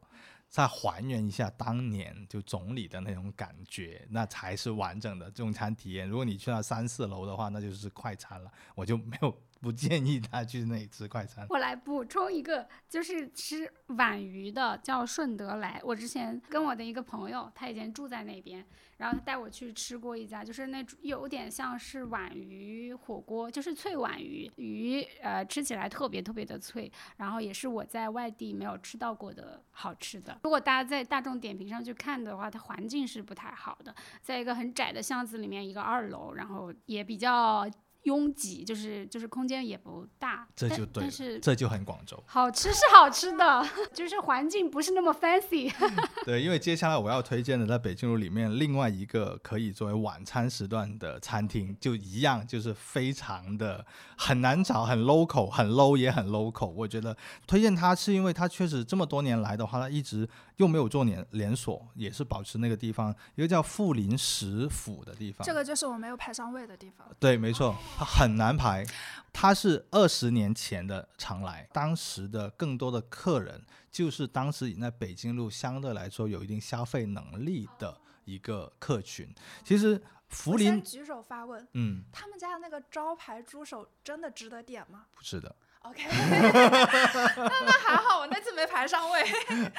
[0.50, 6.08] 再还原一下当年就总理的那种感觉，那才是完整的中餐体验。
[6.08, 11.46] 如果你去到三四楼的话，那就是快餐了，我就没有不建议他去那里吃快餐。
[11.50, 15.82] 我来补充一个，就是吃皖鱼的，叫顺德来。
[15.84, 18.66] 我之前跟我的一个朋友，他以前住在那边。
[18.98, 30.40] 然后他带我去吃过一家，就是那种有点像是皖鱼火锅，就是脆皖鱼，鱼呃吃起来特别特别的脆，然后也是我在外地没有吃到过的好吃的。
[30.42, 33.94] 如果大家在大众点评上去看的话，它环境是不太好的，
[34.24, 37.70] 在一个很窄的巷子里面，一个二楼，然后也比较。
[38.08, 42.18] 拥挤就是就是空间也不大，这就对，但是这就很广州。
[42.26, 45.70] 好 吃是好吃的， 就是环境不是那么 fancy。
[46.24, 53.86] 对，因为接下来我要推荐的在北京路里面另外一个可以作为晚餐时段的餐厅，就一样就是非常的
[54.18, 56.68] 很难找，很 local，很 low 也很 local。
[56.68, 65.46] 我觉得推荐它是因为它确实这么多年来的话，它一直又没有做连连锁，也是保持那个地方一个叫富林食府的地方。
[65.46, 67.06] 这个就是我没有排上位的地方。
[67.20, 67.76] 对，没错。
[67.98, 68.86] 它很难排，
[69.34, 73.60] 它是二十年前的常来，当时的更多的客人
[73.92, 79.28] 就是当时在北京路相对来说有一定消费能力的一个客群。
[79.64, 85.08] 其实福林举手发问，嗯，他们家的那个招牌猪手真的值得点吗？
[85.16, 85.56] 不是的。
[85.90, 89.22] OK， 那那还好，我那次没排上位。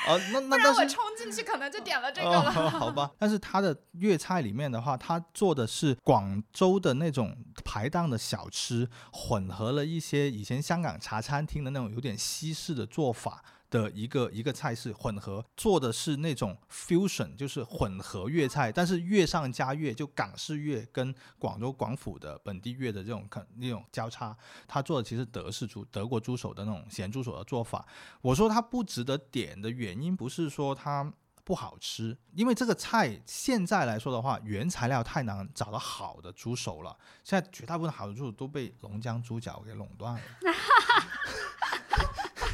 [0.07, 2.51] 哦，那 那不然我冲进去可能就点了这个了。
[2.71, 13.45] 好吧， 但是它的粤菜里面的话，它做的是广州的那种排档的小吃，混合了一些以前香港茶餐厅的那种有点西式的做法。
[13.71, 24.37] 的一个一个菜式混合做的是那种 fusion，就是混合粤菜，但是粤上加粤，就港式粤跟广州广府的本地粤的这种肯那种交叉。
[24.67, 27.87] 他做的其实德式猪德国猪手的那种咸猪手的做法。
[28.21, 31.13] 我说它不值得点的原因不是说它
[31.45, 36.97] 不好吃，因为这个菜现在来说的话，原材料太难找到好的猪手了。
[37.25, 40.21] 现在绝大部分好的猪手都被龙江猪脚给垄断了。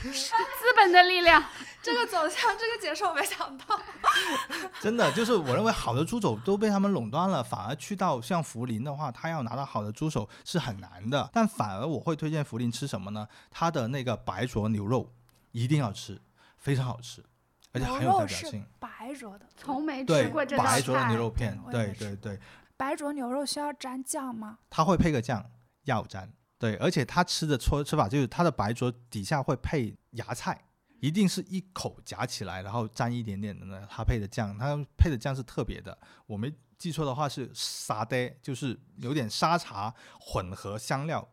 [0.13, 1.43] 资本的力量，
[1.83, 3.81] 这个走向，这个结束我没想到。
[4.81, 11.29] 真的，就是我认为好的猪手都被他们垄断了，反而去到像福林的话，他要拿到好的猪手是很难的。
[11.33, 13.27] 但反而我会推荐福林吃什么呢？
[13.51, 15.13] 他的那个白灼牛肉
[15.53, 16.21] 一定要吃，
[16.59, 17.25] 非常好吃，
[17.73, 18.65] 而且很有代表性。
[18.79, 22.39] 白灼的，从没吃过这白灼的牛肉片，对对对。
[22.77, 24.59] 白灼牛肉需要沾酱吗？
[24.69, 25.45] 他会配个酱，
[25.85, 26.31] 要沾。
[26.65, 30.65] 对，而且他吃的吃吃法就是他的白灼底下会配芽菜，
[30.99, 33.87] 一定是一口夹起来，然后沾一点点的呢。
[33.91, 35.99] 他配的酱，他配的酱是特别的。
[36.25, 41.29] 我没记错的话是沙爹，就是有点沙茶混合香料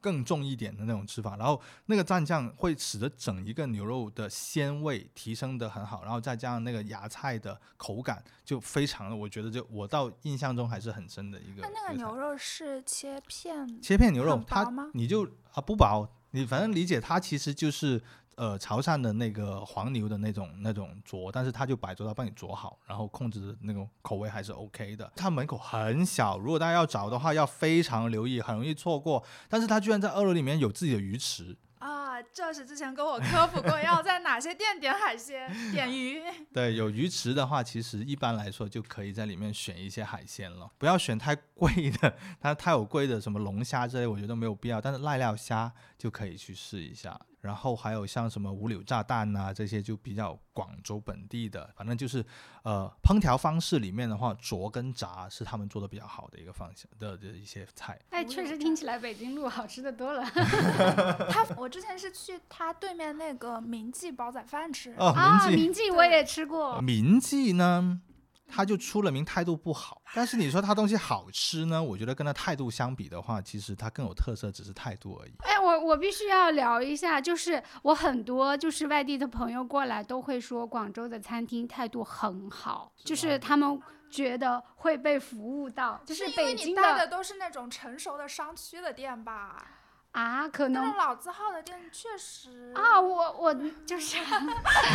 [0.00, 11.62] 更重一点的那种吃法，然后那个蘸酱会使得整一个牛肉的鲜味提升的很好，然后再加上那个芽菜的口感，就非常的，我觉得就我到印象中还是很深的一个。
[11.62, 13.82] 那那个牛肉是切片？
[13.82, 18.02] 切片牛肉，它薄吗你就啊不薄，你反正理解它其实就是
[18.36, 25.10] 呃潮汕的那个黄牛的那种那种啄，但是他就摆着它帮你啄好，然后控制的那种口味还是 OK 的。
[25.16, 29.24] 它门口很小，如果大家要找的话，要非常留意，很容易错过。
[29.48, 36.22] 但是它居然在二楼里面有自己的鱼池，啊，这是之前跟我科普过，要在哪些店点海鲜、点鱼。
[36.52, 44.80] 对，有鱼池的话，其实一般来说就可以在里面选一些海鲜了，不要选太贵的，它太有贵的什么龙虾之类，我觉得没有必要。
[44.80, 47.18] 但是濑料虾就可以去试一下。
[47.46, 52.24] 然后还有像什么五柳炸弹呐、这些就比较广州本地的，反正就是
[52.64, 57.98] 呃烹调方式里面的话，灼跟炸是他们做的比较好的一个方向的的一些菜。
[58.10, 60.24] 哎，确实听起来北京路好吃的多了
[61.30, 65.48] 他我之前是去他对面那个明记煲仔饭吃，哦，啊！
[65.48, 68.00] 明记我也吃过，明记呢，
[68.48, 70.02] 他就出了名态度不好。
[70.14, 75.32] 但是你说他东西好吃呢，我觉得跟他态度相比的话，其实他更有特色，只是态度而已。
[75.40, 83.80] 哎，我我必须要聊一下，就是我很多就是外地的朋友过来都会说广州的餐厅态度很好，就是他们
[84.10, 89.75] 觉得会被服务到，就是因为你北京的都是那种成熟的商区的店吧？
[90.16, 93.54] 啊，可能那种老字号的店确实啊，我我
[93.84, 94.16] 就是，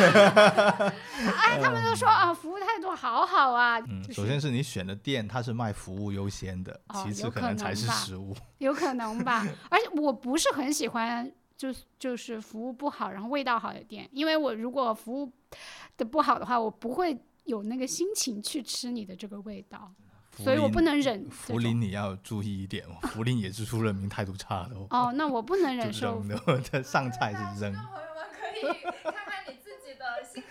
[0.02, 8.36] 哎，他们都说啊，服务态度好好啊，嗯，首先是你选的店，它是卖服务优先的，哦其次可可能才是食物。
[8.58, 15.32] 有可能吧， 而且我不是很喜欢，就是就是服务不好，然后味道好的店，因为我如果服务
[15.98, 21.64] 的不好的话，我不会有那个心情去吃你的这个味道，福所以我不能忍福种。
[21.64, 26.28] 林你要注意一点哦，福林也是出了名态度差的哦，哦，那我不能忍受扔。
[26.30, 27.74] 的， 这上菜是扔。
[27.74, 28.74] 朋友们可以
[29.04, 30.42] 看看你自己的性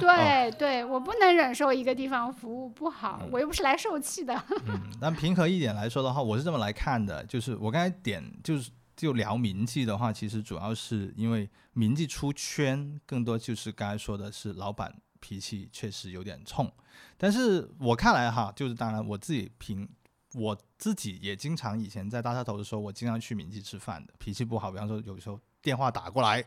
[0.00, 0.50] 格 了。
[0.50, 4.34] 对对，我不能忍受一个地方服务不好，嗯我又不是来受气的。
[4.66, 14.94] 嗯，但平和一点来说的话，我是这么来看的，就是我刚才点就是就聊名记的话，其实主要是因为名记出圈，更多就是刚才说的是老板
[15.26, 16.72] 脾气确实有点冲，
[17.16, 19.88] 但是我看来哈，就是当然我自己凭
[20.34, 26.44] 我自己也经常以前在大沙头的时候，我经常去铭记吃饭的，脾气不好，比方说有时候电话打过来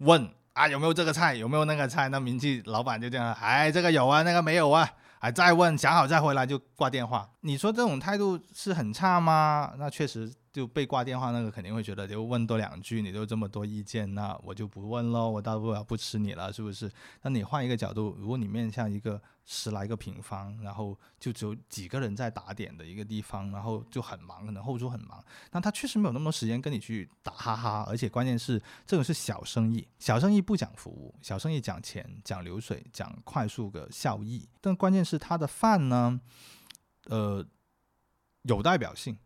[0.00, 4.86] 问啊有没有这个菜，有没有那个菜，那铭记老板就这样，哎这个有啊，那个没有啊。
[5.20, 7.28] 还再问，想好再回来就挂电话。
[7.40, 9.72] 你说这种态度是很差吗？
[9.76, 16.90] 那确实就被挂电话那个肯定会觉得，就问多两句，你都这么多意见，那我就不问喽，我大不了不吃你了，是不是？
[17.22, 25.22] 那你换一个角度，如果你面向一个十来个平方，然后就只有几个人在打点的一个地方，然后就很忙，可能后厨很忙，
[25.52, 36.20] 那他确实没有那么多时间跟你去打哈哈，而且关键是这种是小生意，小生意不讲服务，小生意讲钱、讲流水、讲快速的效益，但关键是他的饭呢，
[37.06, 37.46] 呃，
[38.42, 39.16] 有代表性。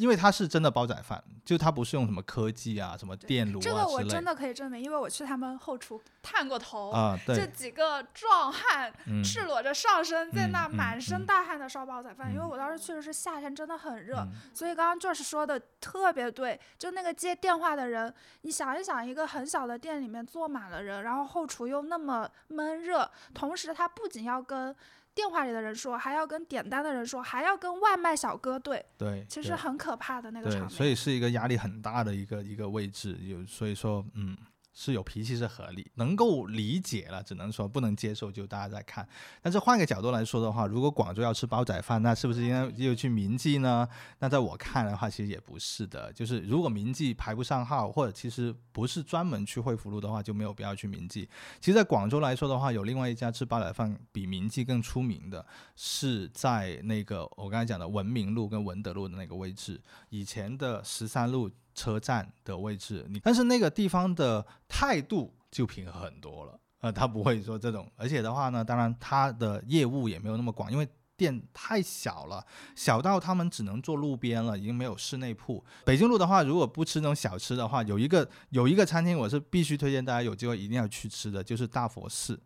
[0.00, 6.88] 因为它是真的煲仔饭，就它不是用什么科技啊、什么电炉这个我真的可以证明，因为我去他们后厨探过头。
[6.88, 12.32] 啊，这，几个壮汉嗯，赤裸着上身，在那满身嗯大汗的烧煲仔饭。
[12.32, 16.58] 因为嗯我当时去的是夏天，真的很热，嗯所以刚刚就是说的特别对。
[16.78, 24.74] 就那个接电话的人，你想一想，一个很小的店里面坐满了人，然后后厨又那么闷热，同时他不仅要跟
[25.20, 30.70] 电话里的人说，还要跟点单的人说，还要跟外卖小哥对，对，其实很可怕的那个场对，面。
[30.70, 34.34] 所以是一个压力很大的一个一个位置，有所以说，嗯，
[34.82, 39.06] 是有脾气是合理，能够理解了，只能说不能接受，就大家在看。
[39.42, 43.86] 但是换个角度来说的话，如果广州要吃煲仔饭，那是不是应该又去铭记呢？
[44.20, 46.10] 那在我看来的话，其实也不是的。
[46.14, 51.28] 就是如果铭记排不上号，或者其实不是专门去惠福路的话，就没有必要去铭记。
[51.60, 55.44] 其实，在广州来说的话，有另外一家吃煲仔饭比铭记更出名的，
[55.76, 59.78] 是在那个我刚才讲的文明路跟文德路的那个位置，
[60.08, 61.50] 以前的十三路
[61.80, 63.06] 车站的位置。
[63.08, 70.86] 你但是那个地方的态度就平和很多了，呃，他不会说这种，而且的话呢，当然他的业务也没有那么广，因为。
[71.20, 72.42] 店太小了，
[72.74, 75.62] 小到他们只能坐路边了，已经没有室内铺。
[75.84, 82.40] 北京路的话，如果不吃那种小吃的话，有一个有一个餐厅，我是必须推荐大家有机会一定要去吃的，就是大佛寺。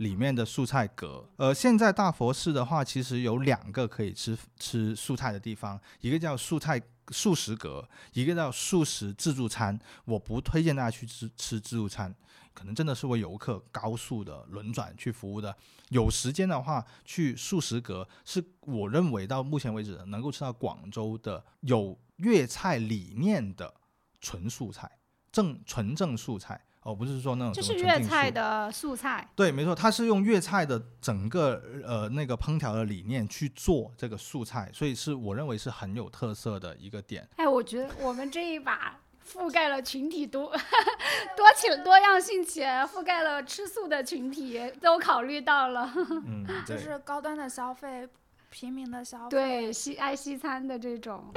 [0.00, 9.78] 里面的素菜阁，呃，现在大佛寺的话，其实有两个可以吃吃素菜的地方，一个叫素菜素食阁，一个叫素食自助餐。
[10.06, 12.14] 我不推荐大家去吃吃自助餐，
[12.54, 15.54] 可能真的是为游客高速的轮转去服务的。
[15.90, 23.74] 有时间的话，去素食阁是我认为到目前为止能够吃到广州的有粤菜理念的
[24.18, 24.90] 纯素菜，
[25.30, 29.28] 正纯正素菜哦，不是说那种就是粤菜的素菜。
[29.36, 37.28] 对，没错，它是用粤菜的整个呃那个烹调的理念去做这个素菜，所以是我认为是很有特色的一个点。
[37.36, 38.98] 哎，我觉得我们这一把
[39.30, 40.50] 覆盖了群体多
[41.36, 45.92] 多起多样性且，覆盖了吃素的群体，都考虑到了。
[46.26, 48.08] 嗯，就，是高端的消费，
[48.48, 49.30] 平民的消费。
[49.30, 51.30] 对西爱西餐的这种，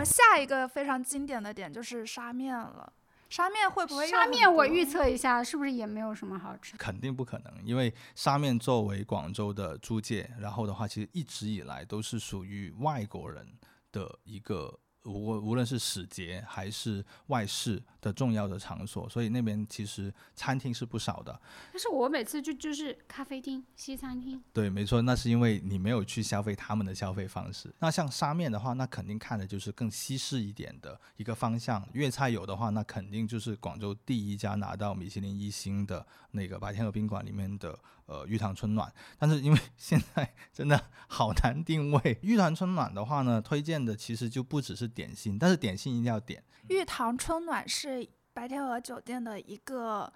[0.00, 2.90] 们下一个非常经典的点就是沙面了。
[3.28, 6.74] 沙面会不会沙面我预测一下，是不是也没有什么好吃？
[6.78, 13.46] 肯定不可能，因为沙面作为广州的租界，然后的话，其实一直以来都是属于外国人
[13.92, 14.80] 的一个。
[15.04, 21.40] 无无论是使节还是外事的重要的场所，所以那边其实餐厅是不少的。
[21.72, 27.72] 但是我每次就就是咖啡厅、西餐厅，对，没错，那是因为你没有去消费他们的消费方式。
[27.78, 31.86] 那像沙面的话，那肯定看的就是更西式一点的一个方向。
[31.92, 38.92] 粤菜有的话，那肯定就是广州第一家拿到米其林一星的那个白天鹅宾馆里面的呃玉堂春暖。
[39.18, 47.89] 但是因为 现在真的好难定位，玉堂春暖的话呢，推荐的其实就不只是点心，但是点心一定要点玉堂春暖是
[48.32, 50.12] 白天鹅酒店的一个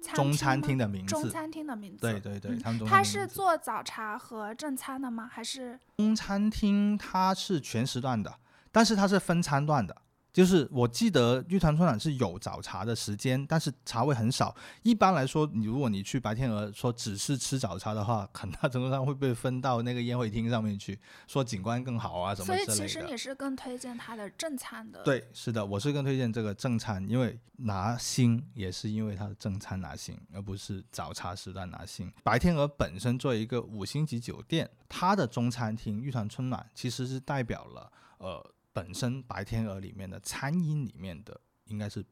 [0.00, 1.10] 餐中餐厅的名字。
[1.10, 1.98] 中餐厅的名字。
[1.98, 5.28] 对对对，嗯他是做早茶和正餐的吗？
[5.30, 8.38] 还是中餐厅它是全时段的，
[8.70, 9.96] 但是它是分餐段的。
[10.32, 14.54] 就是我记得玉团春暖是有早茶的时间，但是茶位很少。
[14.82, 22.86] 一般来说，你如果你去白天鹅说只是吃早茶的话，很大程度上会被分到那个宴会厅上面去，说景观更好啊什么所以之类的。
[22.86, 32.12] 其实你是更推荐它的正餐的。，对，是的，我是更推荐这个正餐，因为拿星也是因为它的正餐拿星，而不是早茶时段拿星。
[32.22, 42.04] 白天鹅本身作为一个五星级酒店，它的中餐厅玉团春暖其实是代表了呃本身白天鹅里面的餐饮里面的应该是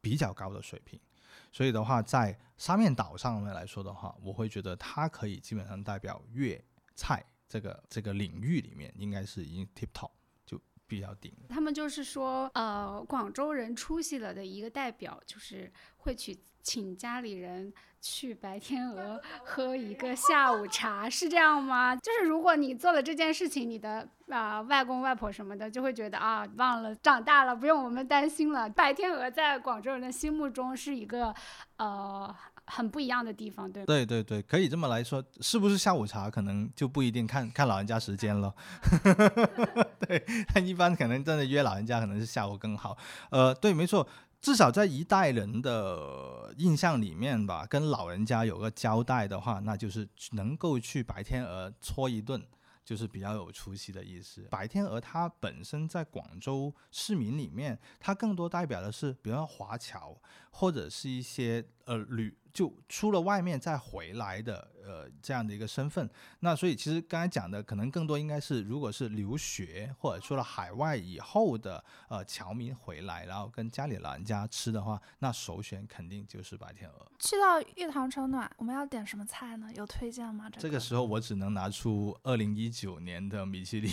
[0.00, 1.00] 比较高的水平。
[1.50, 6.64] 所以的话，在沙面岛上面来说的话，我会觉得它可以基本上代表粤
[6.94, 10.12] 菜这个这个领域里面，应该是已经 tip top
[10.92, 11.32] 比较顶。
[11.48, 21.96] 他们就是说，呃，广州人出息了的一个代表，就是会去请家里人去白天鹅 喝一个下午茶，是这样吗？
[21.96, 28.68] 就是如果你做了这件事情，你的啊、外公外婆什么的就会觉得啊，忘了长大了，不用我们担心了。
[28.68, 31.34] 白天鹅在广州人的心目中是一个
[31.78, 32.34] 呃
[32.74, 33.84] 很不一样的地方，对？
[33.84, 38.54] 对对对，可以这么来说，是不是下午茶可能就不一定看看老人家时间了。
[40.00, 42.96] 对， 但一般可能真的约老人家可能是下午更好。
[43.30, 44.08] 呃，对，没错，
[44.40, 52.42] 至少在一代人的印象里面吧，跟老人家有个交代的话，那就是能够去白天鹅搓一顿。
[52.84, 54.42] 就是比较有出息的意思。
[54.50, 60.20] 白天鹅它本身在广州市民里面，它更多代表的是，比如说华侨
[60.50, 66.08] 或者是一些呃旅就出了外面再回来的呃这样的一个身份。
[66.40, 77.06] 那所以其实刚才讲的可能更多应该是，如果是留学或者出了海外以后的呃侨民回来，然后跟家里老人家吃的话，那首选肯定就是白天鹅。
[77.18, 79.70] 去到玉堂春暖，我们要点什么菜呢？
[79.74, 80.50] 有推荐吗？
[80.50, 83.92] 这这个时候我只能拿出二零一九年的米其林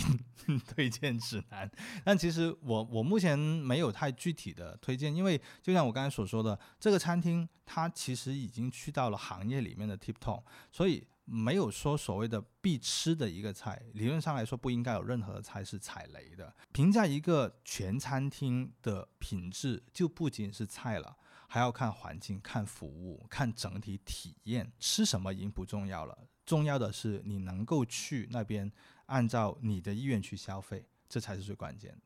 [0.66, 1.70] 推荐指南，
[2.04, 10.42] 但其实我我目前没有太具体的推荐，因为就像我刚才所说的，这个餐厅它其实已经去到了行业里面的 tip top，
[10.80, 16.56] 所以没有说所谓的必吃的一个菜，理论上来说不应该有任何的菜是踩雷的。
[16.72, 21.14] 评价一个全餐厅的品质，就不仅是菜了。
[21.46, 24.72] 还要看环境、看服务、看整体体验。
[24.78, 26.16] 吃什么已经不重要了，
[26.46, 28.72] 重要的是你能够去那边
[29.04, 32.00] 按照你的意愿去消费，这才是最关键的。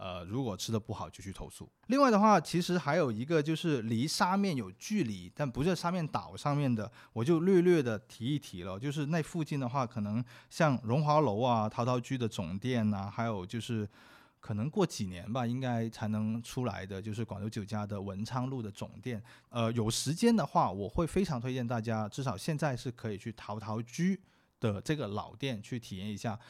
[0.00, 1.70] 呃，如果吃的不好就去投诉。
[1.88, 8.78] 另外的话，其实还有一个就是离沙面有距离，但不是沙面岛上面的，我就略略的提一提了。
[8.78, 13.86] 就是那附近的话，可能像荣华楼啊、陶陶居的总店啊，还有就是。
[14.42, 19.22] 可能过几年吧，应该才能出来的，就是广州酒家的文昌路的总店。
[19.50, 24.18] 呃，有时间的话，我会非常推荐大家，至少现在是可以去陶陶居
[24.58, 26.40] 的这个老店去体验一下。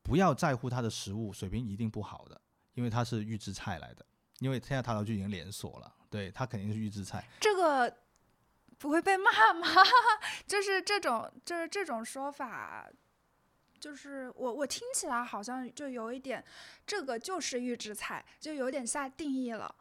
[0.00, 2.40] 不要在乎它的食物水平一定不好的，
[2.74, 4.04] 因为它是预制菜来的。
[4.38, 7.28] 因为现在陶陶居已经连锁了，对它肯定是预制菜。
[7.38, 7.94] 这个
[8.78, 9.66] 不会被骂吗？
[10.48, 12.88] 就是这种，就是这种说法，
[13.78, 16.42] 就是我我听起来好像就有一点，
[16.86, 19.74] 这个就是预制菜，就有点下定义了，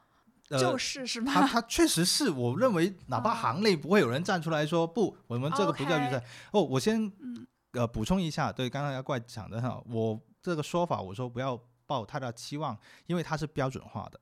[0.49, 1.31] 呃就是是吗？
[1.33, 6.25] 它它确实是，我认为哪怕哦行内不会有人站出来说不，我们这个不叫预制菜。
[6.51, 7.09] 哦，我先
[7.71, 11.57] 呃补充一下，对刚才要怪讲的哈，我这个说法我说不要
[11.89, 12.77] 抱太大期望，
[13.07, 14.19] 因为它是标准化的，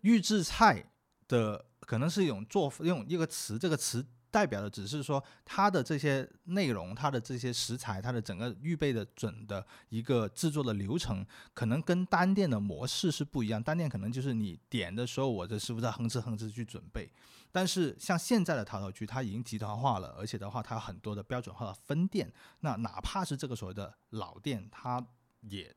[0.00, 0.84] 预制菜
[1.28, 4.04] 的可能是一种做用一个词，这个词。
[4.34, 13.62] 代表的只是说它的这些内容，它的这些食材，它的整个预备的准的一个制作的流程，可能跟单店的模式是不一样。
[13.62, 17.08] 单店可能就是你点的时候，我的师傅在哼哧哼哧去准备。
[17.52, 22.32] 但是像现在的陶陶居，它已经集团化了，而且的话，它有很多的标准化的分店。
[22.58, 25.00] 那哪怕是这个所谓的老店，它
[25.42, 25.72] 也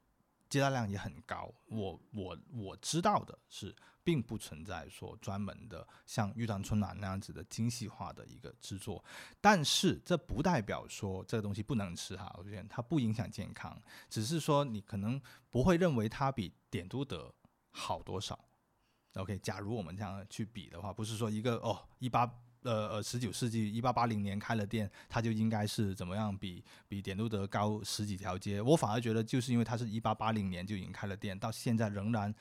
[0.49, 1.53] 接待量也很高。
[1.67, 3.75] 我我我知道的是。
[4.07, 9.03] 并不存在说专门的像玉堂春暖那样子的精细化的一个制作，
[9.41, 13.77] 但是这不代表说这个东西不能吃哈，我觉得它不影响健康，
[14.09, 17.35] 只是说你可能不会认为它比点都德
[17.71, 18.39] 好多少。
[19.15, 22.25] OK，假如我们这样去比的话，不是说一个哦一八
[22.69, 32.35] 呃呃十九世纪一八八零年开了店，它就应该是怎么样比比点都德高十几条街，我反而觉得就是因为它是一八八零年就已经开了店，到现在仍然。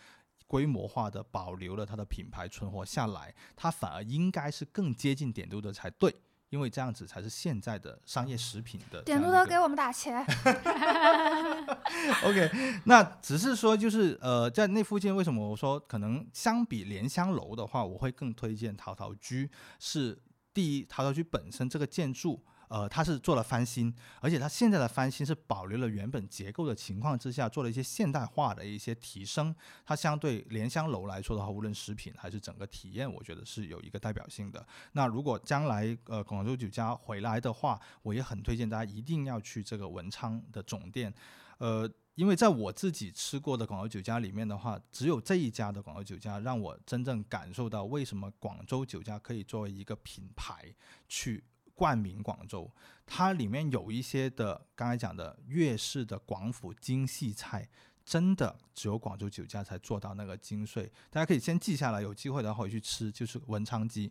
[0.49, 6.15] 规模化的保留了它的品牌存活下来，它反而应该是更接近点都德才对，
[6.57, 9.03] 因为这样子才是现在的商业食品的。
[9.03, 10.25] 点都德给我们打钱。
[12.25, 12.51] OK，
[12.85, 20.19] 那只是说就是呃，在那附近为什么我说可能相比莲香楼的话，我会更推荐陶陶居是
[20.55, 22.43] 第一，陶陶居本身这个建筑。
[22.69, 29.55] 呃，它是做了翻新，而且它现在的翻新是保留了原本结构的情况之下，做了一些现代化的一些提升。
[29.85, 34.67] 它相对莲香楼来说的话，无论食品还是整个体验，我觉得是有一个代表性的。
[34.93, 41.15] 那如果将来呃广州酒家回来的话，我也很推荐大家一定要去这个文昌的总店。
[41.59, 50.75] 呃，因为在我自己吃过的广州酒家里面的话，只有这一家的广州酒家让我真正感受到为什么广州酒家可以作为一个品牌
[51.09, 51.45] 去。
[51.77, 52.69] 冠名广州，
[53.05, 57.69] 它里面有一些的刚才讲的粤式的广府精细菜，
[58.03, 60.91] 真的只有广州酒家才做到那个精髓。
[61.11, 64.11] 大家可以先记下来，有机会的话回去吃，就是文昌鸡。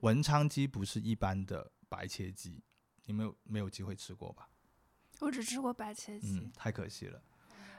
[0.00, 2.62] 文昌鸡不是一般的白切鸡，
[3.06, 4.46] 你们有没有机会吃过吧？
[5.20, 7.22] 我只吃过白切鸡，嗯，太可惜了。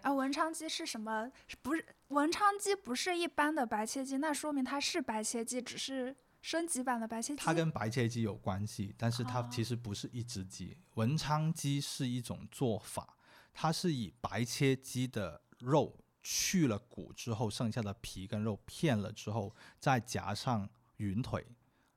[0.01, 1.32] 啊，文昌鸡是什么？
[1.62, 6.16] 不是文昌鸡，不是一般的白切鸡，那说明它是白切鸡，只是。
[6.45, 10.77] 升级版的白切鸡，它跟白切鸡有关系，但是它其实不是一只鸡。
[10.93, 13.17] 文昌鸡是一种做法，
[13.51, 21.43] 它是以白切鸡的肉去了骨之后，剩下的皮跟肉片了之后，再夹上云腿，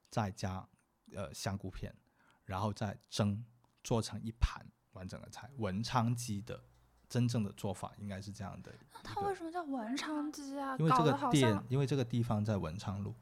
[0.09, 0.67] 再加
[1.13, 1.95] 呃香菇片，
[2.47, 3.45] 然后再蒸，
[3.85, 5.51] 做成一盘完整的菜。
[5.59, 6.65] 文昌鸡的
[7.07, 8.75] 真正的做法应该是这样的。
[8.95, 10.75] 那它为什么叫文昌鸡啊？
[10.79, 13.15] 因为这个店，因为这个地方在文昌路。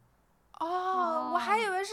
[0.60, 1.92] 哦，我还以为是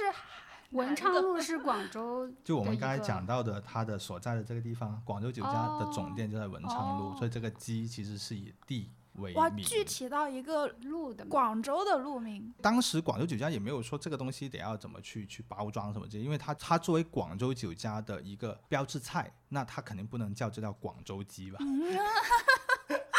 [0.72, 9.39] 文昌路 是广州，就我们刚才讲到的，它的所在的这个地方，广州酒家的总店就在文昌路，所以这个鸡其实是以地为名。
[9.39, 12.53] 哇，具体到一个路的广州的路名。
[12.61, 21.59] 当时广州酒家也没有说这个东西得要怎么去去包装什么这，因为它它作为广州酒家的一个标志菜，那它肯定不能叫这叫广州鸡吧。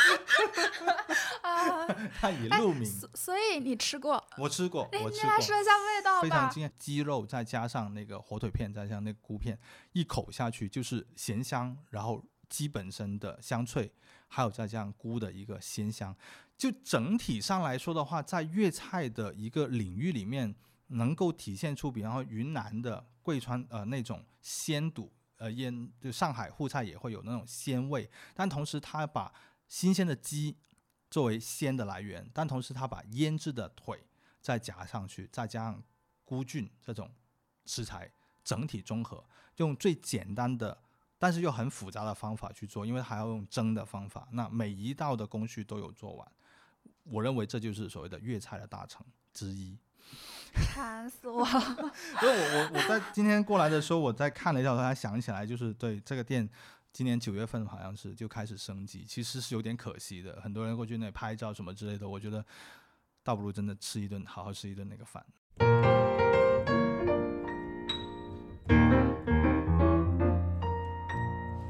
[1.42, 1.86] 啊，
[2.20, 2.84] 它以路名，
[3.14, 4.22] 所以你吃过？
[4.38, 6.72] 我吃过，我吃过，说一下味道非常惊艳。
[6.78, 9.58] 鸡肉再加上那个火腿片，再加上那个菇片，
[9.92, 13.92] 一口下去就是咸香，然后鸡本身的香脆，
[14.28, 16.14] 还有再加上菇的一个鲜香。
[16.56, 20.54] 就整体上来说的话，在粤菜的一个领域里面，
[20.88, 29.32] 能够体现出，比方说云南的贵川呃那种鲜肚呃腌，就上海沪菜也会有那种鲜味，但同时它把
[29.68, 30.56] 新鲜的鸡
[31.10, 34.04] 作为鲜的来源，但同时它把腌制的腿
[34.40, 35.82] 再夹上去，再加上
[36.24, 37.10] 菇菌这种
[37.66, 38.10] 食材，
[38.42, 39.24] 整体综合，
[39.56, 40.76] 用最简单的
[41.18, 46.32] 但是又很复杂的方法去做，因为还要用蒸的方法，那每一道的工序都有做完。
[47.04, 49.78] 我认为这就是所谓的粤菜的大成之一。
[50.54, 51.44] 馋死我！
[51.44, 56.48] 所以我我我在今天过来的时候，我在看了一下，我才想起来，就是对这个店。
[56.94, 60.40] 今年九月份好像是就开始升级，其实是有点可惜的。
[60.40, 62.46] 很多人过去那拍照什么之类的，我觉得
[63.24, 65.26] 倒不如真的吃一顿，好好吃一顿那个饭。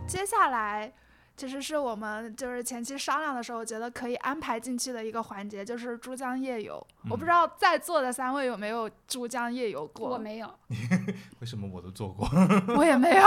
[0.07, 0.93] 接下来。
[1.37, 6.85] 其实是我们就是前期商量的时候，觉得可以安排进去的一个环节，就是珠江夜游。
[7.11, 10.11] 我不知道在座的三位有没有珠江夜游过？
[10.11, 10.49] 我没有。
[11.41, 12.29] 为什么我都做过？
[12.77, 13.23] 我也没有。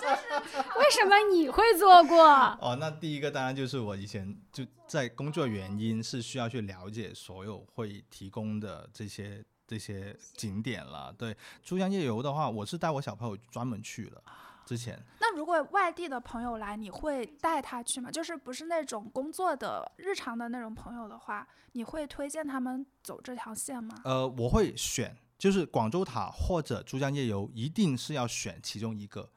[0.00, 2.24] 就 是为什么你会做过？
[2.60, 11.14] 哦，那第一个当然就是我以前就在工作原因是需要去了解所有会提供的这些这些景点了。
[11.16, 14.22] 对，珠江夜游的话，我是带我小朋友专门去了。
[14.70, 14.96] 之前。
[15.18, 18.08] 那如果外地的朋友来，你会带他去吗？
[18.08, 24.00] 就是不是那种工作的日常的那种朋友的话，你会推荐他们走这条线吗？
[24.04, 29.28] 呃，我会选，就是广州塔或者珠江夜游，一定是要选其中一个，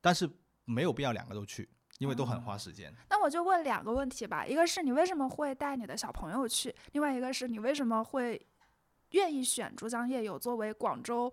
[0.00, 0.26] 但是
[0.64, 1.68] 没有必要两个都去，
[1.98, 2.90] 因为都很花时间。
[3.10, 8.40] 那我就问两个问题吧，一个是你为什么会带你的小朋友去，另外一个是你为什么会
[9.10, 11.30] 愿意选珠江夜游作为广州。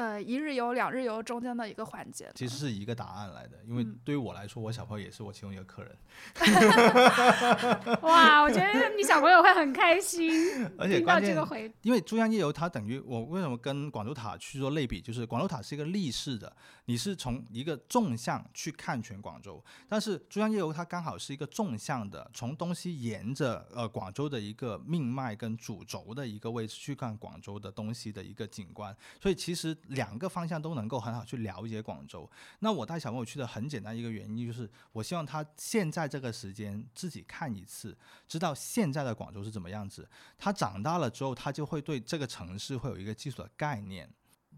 [0.00, 3.58] 呃，一日游、两日游中间的一个环节，其实是一个答案来的。
[3.66, 5.94] 因为对于我来说，我小朋友也是我其中一个客人。
[8.00, 10.66] 哇，我觉得你小朋友会很开心。
[10.80, 16.50] 而且关键，回因为珠江夜游它等于我为什么跟广州塔去做类比，就是广州塔是一个立式的，
[16.90, 29.76] 你是从一个纵向去看全广州，但是珠江夜游它刚好是一个纵向的，从东西沿着呃广州的一个命脉跟主轴的一个位置去看广州的东西的一个景观，所以其实。
[29.90, 32.28] 两个方向都能够很好去了解广州。
[32.60, 40.08] 那我带小朋友去的很简单一个原因就是，我希望他现在这个时间自己看一次，知道现在的广州是怎么样子。
[40.38, 44.08] 他长大了之后，他就会对这个城市会有一个基础的概念。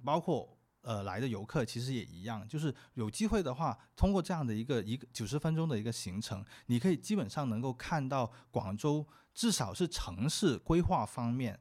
[0.05, 9.07] 包括呃来的游客其实也一样，就是有机会的话，通过这样的一个一个九十分钟的一个行程，你可以基本上能够看到广州。
[9.35, 11.59] 至少是城市规划方面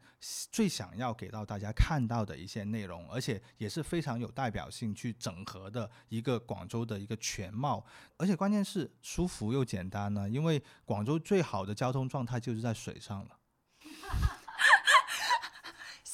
[0.52, 7.86] 最想要给到大家看到的一些内容，而且也是非常有代表性去整合的一个广州的一个全貌，
[8.18, 13.38] 而且关键是舒服又简单呢，因为广州最好的交通状态就是在水上了。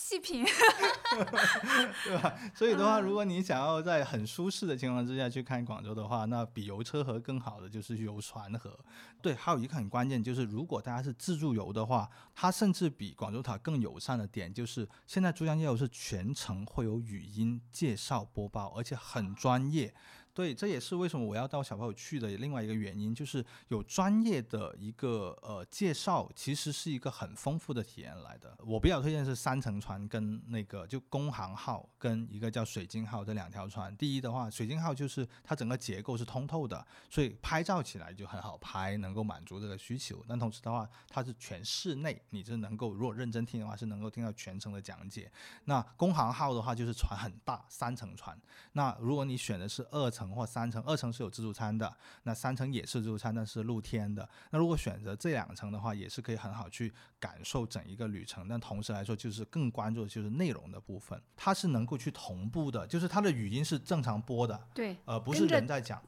[0.07, 0.45] 细品，
[2.05, 2.33] 对吧？
[2.55, 8.79] 所以的话，如果你想要在很舒适的情况之下去看广州的话，那比游车河更好的就是游船河。
[9.21, 19.93] 对，还有一个很关键就是，如果大家是自助游的话，它甚至比广州塔更友善的点就是，现在珠江夜游是全程会有语音介绍播报，而且很专业。
[20.37, 28.55] 对，这也是为什么我要带小朋友去的另外一个原因，就是有专业的一个呃介绍，其实是一个很丰富的体验来的。
[28.63, 33.97] 我比较推荐是三层船跟那个就工行号跟一个叫水晶号这两条船。
[33.97, 40.23] 第一的话，水晶号就是它整个结构是通透的，所以拍照起来就很好拍，能够满足这个需求。
[40.27, 45.31] 但同时的话，它是全室内，你是能够如果认真听的话，是能够听到全程的讲解。
[45.65, 48.39] 那工行号的话就是船很大，三层船。
[48.73, 50.26] 那如果你选的是二层。
[50.29, 51.91] 或三层，二层是有自助餐的，
[52.23, 54.27] 那三层也是自助餐，但是露天的。
[54.51, 58.47] 那如果选择这两层的话，也是可以很好去感受整一个旅程。
[58.47, 66.01] 但同时来说，就是更关注的就是内容的部分，它是能够去同步的，就是它的语音是正常播的，对，呃，不是人在讲，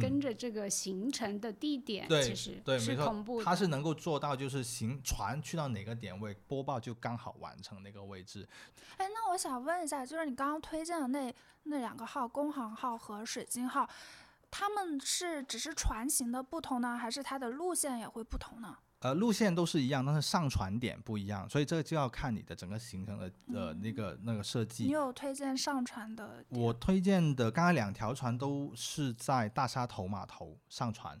[0.00, 8.48] 跟着这个行程的地点，其实对，是同步，它是能够做到，就是行船去到哪个点位，播报就刚好完成那个位置。
[8.96, 11.34] 哎，那我想问一下，就是你刚刚推荐的那。
[11.68, 13.90] 那两个号，工行号和水晶号，
[14.52, 18.78] 他们是只是船型的不同呢，还是它的路线也会不同呢？
[19.06, 24.84] 呃，路线都是一样，但是上船点不一样，所以这个就要看你的整个行程的呃那个那个设计。
[24.84, 26.44] 你有推荐上船的？
[26.48, 31.16] 我推荐的刚才两条船都是在大沙头码头上船。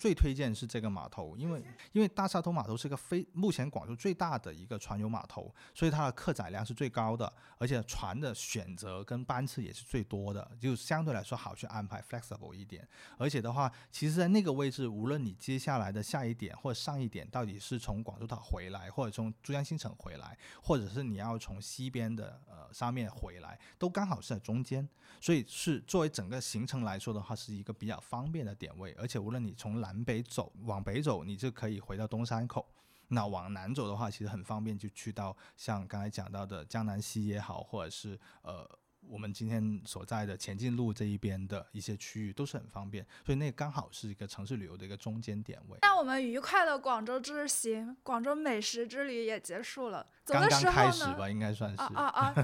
[0.00, 12.88] 最推荐是这个码头，因为因为大沙头码头是个非目前广州最大的一个船游码头，所以它的客载量是最高的，而且船的选择跟班次也是最多的，就相对来说好去安排，flexible 一点。
[13.18, 24.88] 而且的话，其实，在那个位置，无论你接下来的下一点或者上一点，到底是从广州塔回来，或者从珠江新城回来，或者是你要从西边的呃上面回来，都刚好是在中间，
[25.20, 28.96] 所以是作为整个行程来说的话，是一个比较方便的点位。
[28.98, 32.64] 而且无论你从南南北走，往北走，你就可以回到东山口；
[33.08, 38.78] 那往南走的话，其实很方便，就去到像刚才讲到的江南西也好，或者是呃
[39.10, 43.04] 我们今天所在的前进路这一边的一些区域，都是很方便。
[43.26, 45.78] 所以那刚好是一个城市旅游的一个中间点位。
[45.82, 50.06] 那我们愉快的广州之行，广州美食之旅也结束了。
[50.24, 51.82] 刚刚开始吧，应该算是。
[51.82, 52.34] 啊啊！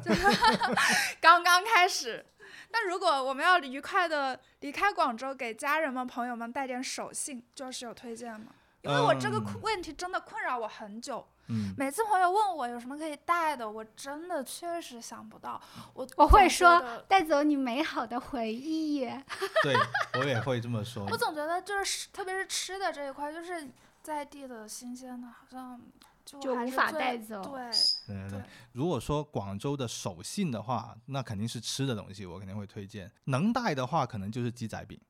[1.21, 2.27] 刚刚开始。
[2.71, 8.53] 那如果我们要愉快的离开广州，给家人们、朋友们带点手信，就是有推荐吗？
[8.83, 11.25] 因为我这个问题真的困扰我很久。
[11.31, 11.36] 嗯。
[11.77, 15.61] 每次朋友问我有什么可以带的，我真的确实想不到。
[15.95, 19.07] 我我会说带走你美好的回忆。
[19.63, 19.77] 对，
[20.19, 21.07] 我也会这么说。
[21.11, 23.69] 我总觉得就是，特别是吃的这一块，就是
[24.03, 25.81] 在地的新鲜的，好像。
[26.27, 27.41] 就无法带走。
[27.41, 27.71] 对
[28.09, 28.43] 对对，
[28.73, 33.09] 如果说广州的守信的话，那肯定是吃的东西，我肯定会推荐。
[33.27, 35.01] 能带的话，可能就是鸡仔饼，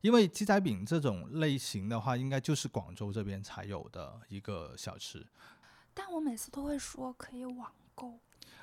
[0.00, 5.26] 因为鸡仔饼这种类型的话，应该就是广州这边才有的一个小吃。
[5.94, 8.18] 但我每次都会说可以网购。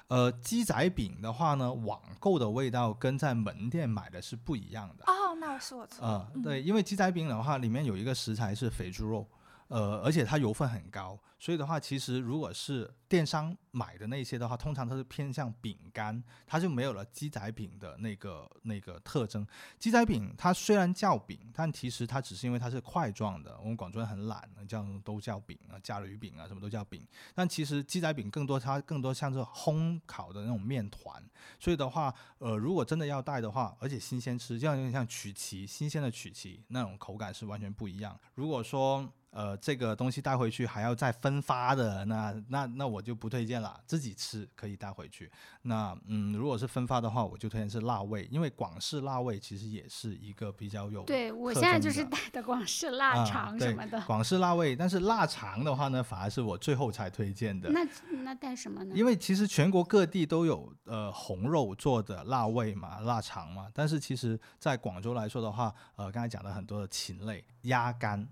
[0.07, 5.03] 呃，鸡仔饼的话呢，网购的味道跟在门店买的是不一样的。
[5.05, 6.05] 哦，那哦，是我错。
[6.05, 9.27] 呃，嗯对，因为鸡仔饼的话，里面有一个食材是肥猪肉，
[9.67, 19.45] 呃，而且它油分很高，所以的话，其实如果是电商买的那些的话，通常它是偏向饼干，它就没有了鸡仔饼的那个那个特征。
[19.77, 27.05] 鸡仔饼它虽然叫饼，但其实它只是因为它是块状的，我们广州人很懒，叫都叫饼啊，加驴饼啊，什么都叫饼。
[27.35, 31.21] 但其实鸡仔饼更多它更多像是烘烤的那种面团，
[31.59, 38.17] 所以的话，呃，如果真的要带的话，而且新鲜吃，这样有点像曲奇，新鲜的曲奇那种口感是完全不一样。
[38.35, 39.07] 如果说
[39.37, 45.31] 呃这个东西带回去还要再分发的，那那那我就不推荐了，自己吃可以带回去。
[45.61, 54.01] 那嗯，如果是分发的话，我就推荐是辣味，因为广式辣味其实也是一个比较有对我现在就是带的广式腊啊肠什么的。
[54.07, 57.69] 广式辣味，但是腊肠的话呢，反而是我最后才推荐的。
[57.69, 57.87] 那
[58.23, 58.95] 那带什么呢？
[58.97, 68.27] 因为其实全国各地都有呃红肉做的辣味嘛、腊肠嘛，但是其实在广州来说的话，呃，刚才讲了很多的禽类，鸭肝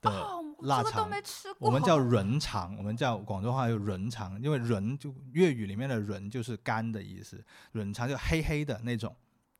[0.00, 1.66] 的哦，我腊肠没吃过。
[1.66, 9.14] 我们叫润肠，我们叫广州话有润肠，因为润就粤语里面的润就是干的意思，润肠就黑黑的那种，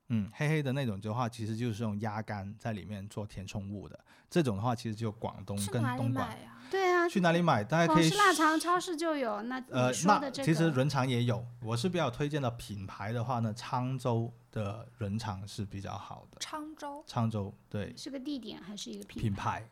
[0.08, 3.98] 嗯，黑黑的那种的话，其实就是用鸭肝在里面做填充物的。
[4.30, 6.36] 这种的话，其实就广东跟东莞。
[6.70, 7.64] 对啊，去哪里买？
[7.64, 9.40] 大家可以广式腊肠超市就有。
[9.44, 16.38] 那呃那的这个，其实润肠也有，我是比较推荐的品牌的话呢，沧州的润肠是比较好的。
[16.40, 17.02] 沧州。
[17.08, 19.64] 沧州对是个地点还是一个品品牌，哦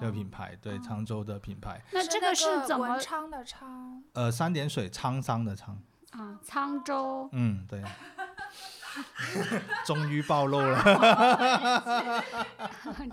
[0.00, 4.02] 这个品牌对沧州的品牌，那这个是是怎么文昌的昌？
[4.12, 5.76] 呃，三点水沧桑的沧，
[6.12, 6.38] 啊？
[6.44, 7.82] 沧州嗯，对。
[9.84, 10.78] 终于暴露了，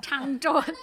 [0.02, 0.76] 沧州的，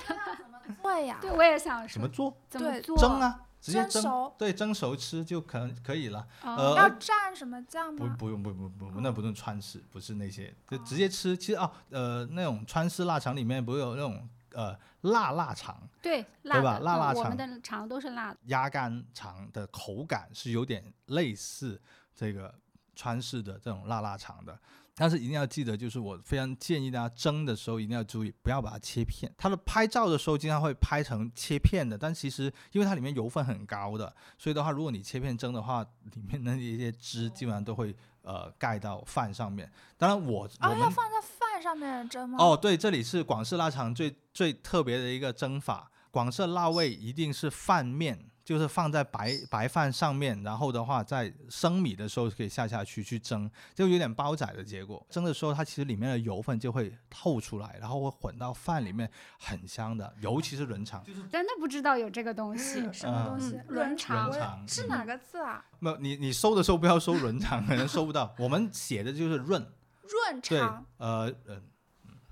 [0.83, 2.37] 对呀，对我也想说怎么做？
[2.51, 6.27] 对怎么做蒸啊，直接蒸蒸熟，对，蒸熟吃就可可以了。
[6.43, 8.17] 哦呃要蘸什么酱吗？
[8.19, 11.37] 不不用不不不不，那不用川式，不是那些，就直接吃。
[11.37, 18.39] 其实啊，呃，那种川式腊肠里面不是有那种呃辣腊肠，对对吧辣腊肠们的肠都是辣的。
[18.47, 21.81] 鸭肝肠的口感是有点类似
[22.15, 22.53] 这个
[22.95, 24.59] 川式的这种辣腊肠的，
[24.99, 29.33] 但是一定要记得，就是我非常建议大家蒸的时候一定要注意，不要把它切片。
[29.39, 35.83] 它的拍照的时候经常会拍成切片的，但其实因为它里面油分很高的，所以的话，如果你切片蒸的话，
[36.15, 39.71] 里面的一些汁基本上都会呃盖到饭上面。
[39.97, 42.37] 当然我，我啊，们要放在饭上面蒸吗？
[42.41, 45.91] 哦，对，这里是广式腊肠最最特别的一个蒸法。
[46.11, 55.07] 广式腊味一定是饭面，就是放在白白饭上面，然后的话在生米的时候可以下下去去蒸，就有点煲仔的结果。
[55.11, 59.07] 蒸的时候，它其实里面的油分就会透出来，然后会混到饭里面，
[59.39, 61.05] 很香的，尤其是润肠。
[61.31, 62.81] 真的不知道有这个东西。
[62.91, 63.65] 什么东西嗯？
[63.69, 65.63] 润肠是哪个字啊？
[65.79, 68.35] 没有你你搜的时候不要搜润肠，可能搜不到。
[68.39, 69.61] 我们写的就是润，
[70.09, 71.61] 润对肠。，呃呃。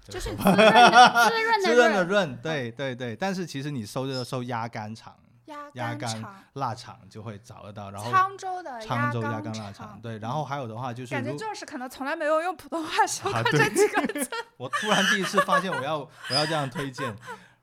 [0.08, 5.12] 就是滋润的滋润 对对对，但是其实你搜就搜鸭肝肠、
[5.46, 6.24] 鸭鸭肝
[6.54, 14.30] 腊肠就会找得到，然后沧州的沧州鸭肝肝腊肠，对，然后还有的话就是如感觉就是可能从来没有用普通话说啊过这几个字。
[14.56, 17.14] 我突然第一次发现我要我要这样推荐，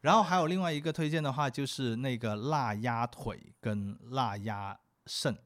[0.02, 5.38] 然后还有另外一个推荐的话就是那个腊鸭腿跟腊鸭肾，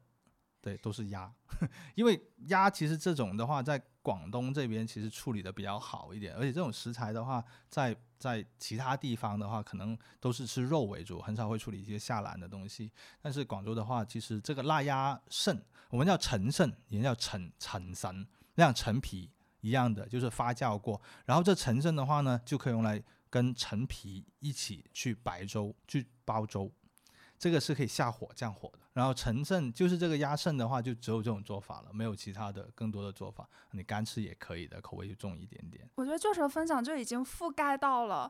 [0.60, 1.32] 对，都是鸭，
[1.96, 12.90] 因为鸭其实这种的话在广东这边其实处理的比较好一点，而且这种食材的话在在其他地方的话可能都是吃肉为主，很少会处理一些下栏的东西，
[13.22, 19.30] 但是广州的话，其实这个腊鸭肾我们叫陈肾，也叫陈陈神，那样陈皮。
[19.60, 26.70] 一样的，就是发酵过，然后这陈肾的话呢，就可以用来跟陈皮一起去白粥、去煲粥，
[27.36, 28.78] 这个是可以下火降火的。
[28.98, 33.48] 然后陈肾就是这个鸭肾的话，就只有这种做法了，没有其他的更多的做法。
[33.70, 35.88] 你干吃也可以的，口味就重一点点。
[35.94, 38.28] 我觉得就是分享就已经覆盖到了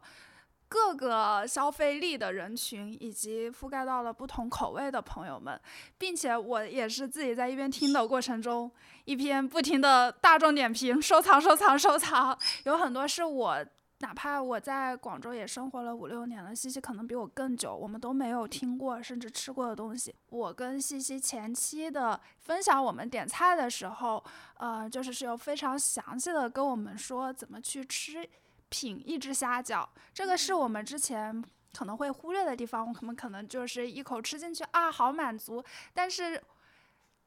[0.68, 5.58] 各个消费力的人群，以及覆盖到了不同口味的朋友们，
[5.96, 8.70] 并且我也是自己在一边听的过程中，
[9.06, 13.64] 一边不停的大众点评、收藏、收藏、收藏，有很多是我。
[14.00, 20.14] 哪怕我在广州也生活了五六年了，西西可能比我更久，我们都没有听过甚至吃过的东西。
[20.30, 24.22] 我跟西西前期的分享，我们点菜的时候，
[24.58, 28.28] 呃，就是是有非常详细的跟我们说怎么去吃
[28.68, 36.40] 品一只虾饺，这个是我们之前可能会忽略的地方，我们可能就是一口吃进去啊，好满足，但是。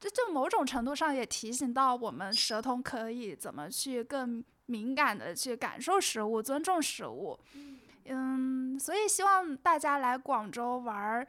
[0.00, 4.42] 这就某种程度上也提醒到我们舌头可以怎么去更
[4.72, 7.38] 敏感的去感受食物，尊重食物。
[8.06, 11.26] 嗯，所以希望大家来广州玩儿。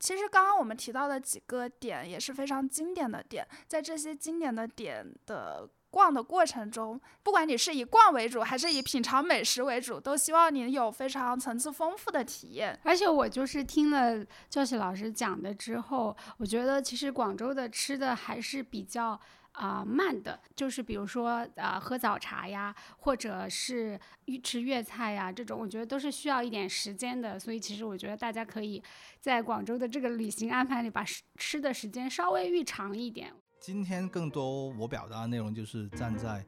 [0.00, 12.78] 其实刚刚我们提到的几个点也是非常经典的点，在这些经典的点的逛的过程中，不管你是以逛为主，还是以品尝美食为主，都希望你有非常层次丰富的体验。
[12.82, 19.18] 而且我就是听了教习老师讲的之后，我觉得其实广州的吃的还是比较。
[19.52, 23.98] 啊，慢的，就是比如说啊，喝早茶呀，或者是
[24.42, 27.38] 吃粤菜呀，这种我觉得都是需要一点时间的。
[27.38, 28.82] 所以其实我觉得大家可以
[29.20, 31.04] 在广州的这个旅行安排里，把
[31.36, 33.32] 吃的时间稍微预长一点。
[33.60, 36.42] 今天更多我表达的内容就是站在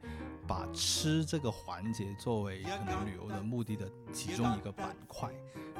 [0.47, 5.29] 把吃这个环节作为可能旅游的目的的其中一个板块。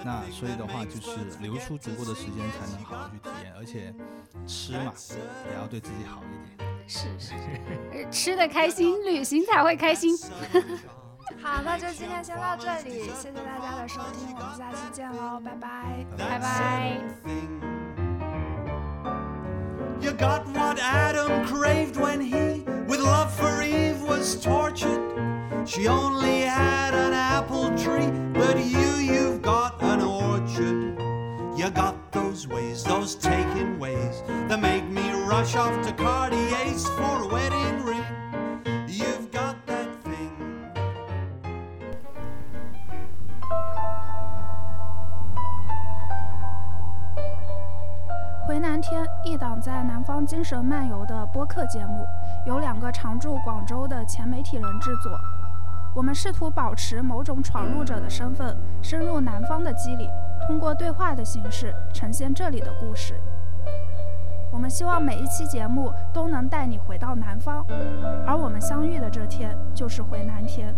[0.06, 3.94] 那所以的话，就是留出足够的时间才能好好去体验，而且
[4.46, 4.94] 吃嘛
[5.50, 6.70] 也要对自己好一点。
[6.88, 7.34] 是是，
[8.12, 10.16] 吃的开心，旅行才会开心。
[11.42, 17.73] 好，那就今天先到这里，谢谢大家的收听，我们下期见喽，拜拜，拜拜。
[20.04, 25.02] You got what Adam craved when he, with love for Eve, was tortured.
[25.66, 31.00] She only had an apple tree, but you, you've got an orchard.
[31.58, 37.24] You got those ways, those taking ways that make me rush off to Cartier's for
[37.24, 37.53] a wedding
[48.64, 52.08] 南天一档在南方精神漫游的播客节目，
[52.46, 55.12] 由两个常驻广州的前媒体人制作。
[55.94, 60.10] 我们试图保持某种闯入者的身份，深入南方的机理，
[60.48, 63.20] 通过对话的形式呈现这里的故事。
[64.50, 67.66] 我们希望每一期节目都能带你回到南方，
[68.26, 70.74] 而我们相遇的这天就是回南天。